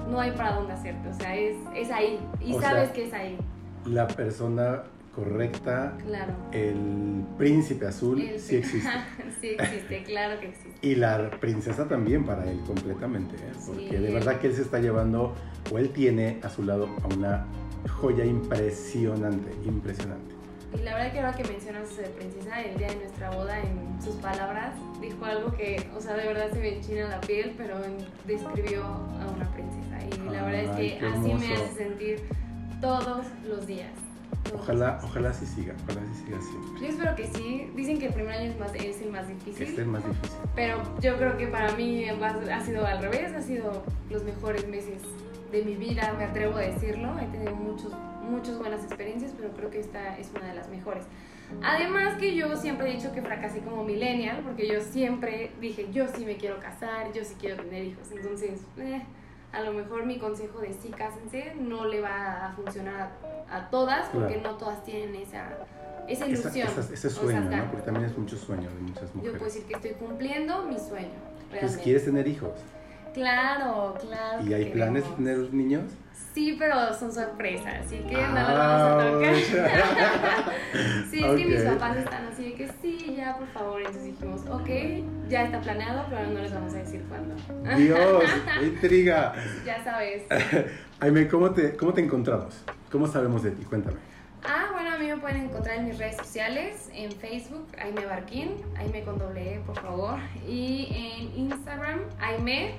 no 0.09 0.19
hay 0.19 0.31
para 0.31 0.55
dónde 0.55 0.73
hacerte, 0.73 1.09
o 1.09 1.13
sea, 1.13 1.35
es, 1.35 1.55
es 1.75 1.91
ahí 1.91 2.19
y 2.39 2.53
sabes 2.53 2.91
que 2.91 3.07
es 3.07 3.13
ahí. 3.13 3.37
La 3.85 4.07
persona 4.07 4.83
correcta, 5.15 5.95
claro. 6.05 6.33
el 6.51 7.23
príncipe 7.37 7.87
azul 7.87 8.19
sí 8.37 8.57
existe. 8.57 8.89
sí 9.41 9.47
existe, 9.57 10.03
claro 10.03 10.39
que 10.39 10.47
existe. 10.49 10.87
Y 10.87 10.95
la 10.95 11.31
princesa 11.31 11.87
también 11.87 12.25
para 12.25 12.49
él 12.49 12.59
completamente, 12.65 13.35
¿eh? 13.35 13.51
porque 13.65 13.99
de 13.99 14.13
verdad 14.13 14.39
que 14.39 14.47
él 14.47 14.55
se 14.55 14.61
está 14.61 14.79
llevando, 14.79 15.33
o 15.71 15.77
él 15.77 15.89
tiene 15.89 16.39
a 16.43 16.49
su 16.49 16.63
lado 16.63 16.89
a 17.03 17.13
una 17.13 17.45
joya 17.89 18.23
impresionante, 18.23 19.51
impresionante. 19.65 20.32
Y 20.77 20.83
la 20.83 20.95
verdad 20.95 21.11
que 21.11 21.19
ahora 21.19 21.33
que 21.33 21.43
mencionas 21.43 21.95
de 21.95 22.03
princesa, 22.03 22.61
el 22.61 22.77
día 22.77 22.87
de 22.87 22.95
nuestra 22.95 23.29
boda, 23.31 23.59
en 23.59 24.01
sus 24.01 24.15
palabras, 24.15 24.73
dijo 25.01 25.23
algo 25.25 25.53
que, 25.53 25.89
o 25.95 26.01
sea, 26.01 26.15
de 26.15 26.27
verdad 26.27 26.51
se 26.51 26.59
me 26.59 26.77
enchina 26.77 27.07
la 27.07 27.21
piel, 27.21 27.53
pero 27.57 27.75
describió 28.25 28.83
a 28.83 29.31
una 29.35 29.49
princesa. 29.53 29.99
Y 30.05 30.29
la 30.29 30.43
verdad 30.43 30.79
es 30.79 30.99
que 30.99 31.05
así 31.05 31.33
me 31.33 31.53
hace 31.53 31.73
sentir 31.75 32.23
todos 32.81 33.27
los 33.47 33.67
días. 33.67 33.91
Ojalá, 34.53 34.99
ojalá 35.03 35.29
así 35.29 35.45
siga, 35.45 35.73
ojalá 35.83 36.01
así 36.01 36.25
siga 36.25 36.41
siempre. 36.41 36.81
Yo 36.81 36.87
espero 36.87 37.15
que 37.15 37.27
sí. 37.27 37.71
Dicen 37.75 37.97
que 37.97 38.07
el 38.07 38.13
primer 38.13 38.33
año 38.33 38.51
es, 38.51 38.59
más, 38.59 38.75
es 38.75 39.01
el 39.01 39.11
más 39.11 39.27
difícil. 39.27 39.67
Es 39.67 39.79
el 39.79 39.85
más 39.85 40.03
difícil. 40.05 40.39
Pero 40.55 40.83
yo 40.99 41.17
creo 41.17 41.37
que 41.37 41.47
para 41.47 41.71
mí 41.75 42.05
ha 42.09 42.61
sido 42.61 42.85
al 42.85 43.01
revés, 43.01 43.33
ha 43.33 43.41
sido 43.41 43.83
los 44.09 44.23
mejores 44.23 44.67
meses 44.67 45.01
de 45.51 45.63
mi 45.63 45.75
vida, 45.75 46.13
me 46.17 46.25
atrevo 46.25 46.57
a 46.57 46.61
decirlo. 46.61 47.17
He 47.19 47.25
tenido 47.27 47.55
muchos, 47.55 47.93
muchas 48.33 48.57
buenas 48.57 48.83
experiencias, 48.83 49.31
pero 49.37 49.51
creo 49.51 49.69
que 49.69 49.79
esta 49.79 50.17
es 50.17 50.31
una 50.35 50.47
de 50.47 50.55
las 50.55 50.69
mejores. 50.69 51.05
Además 51.61 52.17
que 52.17 52.35
yo 52.35 52.55
siempre 52.57 52.89
he 52.89 52.95
dicho 52.95 53.11
que 53.13 53.21
fracasé 53.21 53.59
como 53.59 53.83
millennial, 53.83 54.41
porque 54.43 54.67
yo 54.67 54.81
siempre 54.81 55.51
dije, 55.61 55.87
yo 55.91 56.07
sí 56.07 56.25
me 56.25 56.37
quiero 56.37 56.59
casar, 56.59 57.11
yo 57.13 57.23
sí 57.23 57.35
quiero 57.39 57.57
tener 57.57 57.83
hijos. 57.85 58.11
Entonces, 58.11 58.61
eh, 58.77 59.03
a 59.51 59.61
lo 59.61 59.73
mejor 59.73 60.05
mi 60.05 60.17
consejo 60.17 60.59
de 60.59 60.73
sí 60.73 60.89
cásense 60.89 61.53
no 61.59 61.85
le 61.85 62.01
va 62.01 62.47
a 62.47 62.53
funcionar 62.53 63.11
a, 63.49 63.69
todas, 63.69 64.09
porque 64.09 64.37
no 64.37 64.55
todas 64.55 64.83
tienen 64.83 65.15
esa, 65.15 65.47
esa 66.07 66.25
ilusión. 66.25 66.67
ese 66.91 67.09
sueño, 67.09 67.41
¿no? 67.41 67.65
Porque 67.69 67.85
también 67.85 68.05
es 68.05 68.17
mucho 68.17 68.35
sueño 68.35 68.69
de 68.69 68.81
muchas 68.81 69.13
mujeres. 69.13 69.33
Yo 69.33 69.39
puedo 69.39 69.45
decir 69.45 69.65
que 69.65 69.73
estoy 69.75 69.91
cumpliendo 69.91 70.63
mi 70.63 70.79
sueño. 70.79 71.19
Realmente. 71.51 71.59
Pues 71.59 71.77
quieres 71.77 72.05
tener 72.05 72.27
hijos. 72.27 72.51
Claro, 73.13 73.93
claro. 74.01 74.43
¿Y 74.43 74.53
hay 74.53 74.71
planes 74.71 75.03
de 75.07 75.15
tener 75.15 75.53
niños? 75.53 75.83
Sí, 76.33 76.55
pero 76.57 76.91
son 76.95 77.13
sorpresas, 77.13 77.85
así 77.85 77.97
que 77.99 78.15
no 78.15 78.39
los 78.39 78.57
vamos 78.57 79.03
a 79.03 79.11
tocar. 79.11 79.35
sí, 81.11 81.23
es 81.23 81.35
que 81.35 81.45
mis 81.45 81.61
papás 81.61 81.97
están 81.97 82.25
así 82.25 82.45
de 82.45 82.53
que 82.55 82.69
sí, 82.81 83.15
ya, 83.15 83.37
por 83.37 83.47
favor. 83.49 83.79
Entonces 83.79 84.05
dijimos, 84.05 84.41
ok, 84.49 84.69
ya 85.29 85.43
está 85.43 85.61
planeado, 85.61 86.05
pero 86.09 86.25
no 86.25 86.39
les 86.39 86.51
vamos 86.51 86.73
a 86.73 86.77
decir 86.77 87.03
cuándo. 87.07 87.35
Dios, 87.77 88.23
intriga. 88.63 89.35
ya 89.63 89.83
sabes. 89.83 90.23
Aime, 90.99 91.27
¿cómo 91.27 91.51
te, 91.51 91.75
¿cómo 91.75 91.93
te 91.93 92.01
encontramos? 92.01 92.63
¿Cómo 92.91 93.05
sabemos 93.05 93.43
de 93.43 93.51
ti? 93.51 93.63
Cuéntame. 93.65 93.97
Ah, 94.43 94.69
bueno, 94.73 94.95
a 94.95 94.97
mí 94.97 95.07
me 95.07 95.17
pueden 95.17 95.43
encontrar 95.43 95.77
en 95.77 95.85
mis 95.85 95.97
redes 95.99 96.17
sociales, 96.17 96.89
en 96.93 97.11
Facebook, 97.11 97.67
Aime 97.77 98.05
Barquín, 98.05 98.55
Aime 98.75 99.03
con 99.03 99.17
doble 99.17 99.55
E, 99.55 99.59
por 99.59 99.79
favor, 99.79 100.19
y 100.47 100.87
en 100.91 101.45
Instagram, 101.45 102.01
Aime 102.19 102.75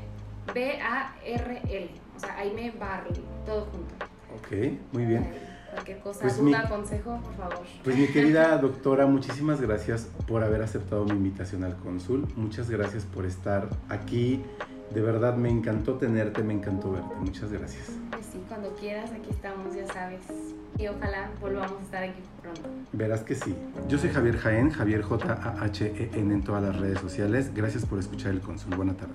B-A-R-L, 0.52 1.90
o 2.16 2.20
sea, 2.20 2.36
Aime 2.38 2.72
Barley, 2.78 3.24
todo 3.44 3.66
junto. 3.66 3.94
Ok, 4.36 4.78
muy 4.92 5.04
bien. 5.04 5.32
Cualquier 5.72 5.98
cosa, 6.00 6.20
pues 6.20 6.38
duda, 6.38 6.68
consejo, 6.68 7.20
por 7.20 7.34
favor. 7.34 7.66
Pues 7.82 7.96
mi 7.96 8.06
querida 8.06 8.56
doctora, 8.62 9.06
muchísimas 9.06 9.60
gracias 9.60 10.08
por 10.26 10.44
haber 10.44 10.62
aceptado 10.62 11.04
mi 11.04 11.12
invitación 11.12 11.64
al 11.64 11.76
cónsul. 11.76 12.26
Muchas 12.36 12.70
gracias 12.70 13.04
por 13.04 13.26
estar 13.26 13.68
aquí. 13.88 14.42
De 14.92 15.00
verdad 15.00 15.34
me 15.34 15.50
encantó 15.50 15.94
tenerte, 15.94 16.44
me 16.44 16.54
encantó 16.54 16.92
verte. 16.92 17.14
Muchas 17.16 17.50
gracias. 17.50 17.90
Pues 18.10 18.26
sí, 18.26 18.40
cuando 18.48 18.72
quieras, 18.74 19.10
aquí 19.10 19.30
estamos, 19.30 19.74
ya 19.74 19.86
sabes. 19.92 20.20
Y 20.78 20.86
ojalá 20.86 21.30
volvamos 21.40 21.80
a 21.80 21.82
estar 21.82 22.02
aquí 22.04 22.20
pronto. 22.40 22.62
Verás 22.92 23.22
que 23.22 23.34
sí. 23.34 23.56
Yo 23.88 23.98
soy 23.98 24.10
Javier 24.10 24.36
Jaén, 24.36 24.70
Javier 24.70 25.02
J-A-H-E-N 25.02 26.34
en 26.34 26.44
todas 26.44 26.62
las 26.62 26.78
redes 26.78 27.00
sociales. 27.00 27.52
Gracias 27.54 27.84
por 27.86 27.98
escuchar 27.98 28.30
el 28.30 28.40
cónsul. 28.40 28.76
Buena 28.76 28.96
tarde. 28.96 29.14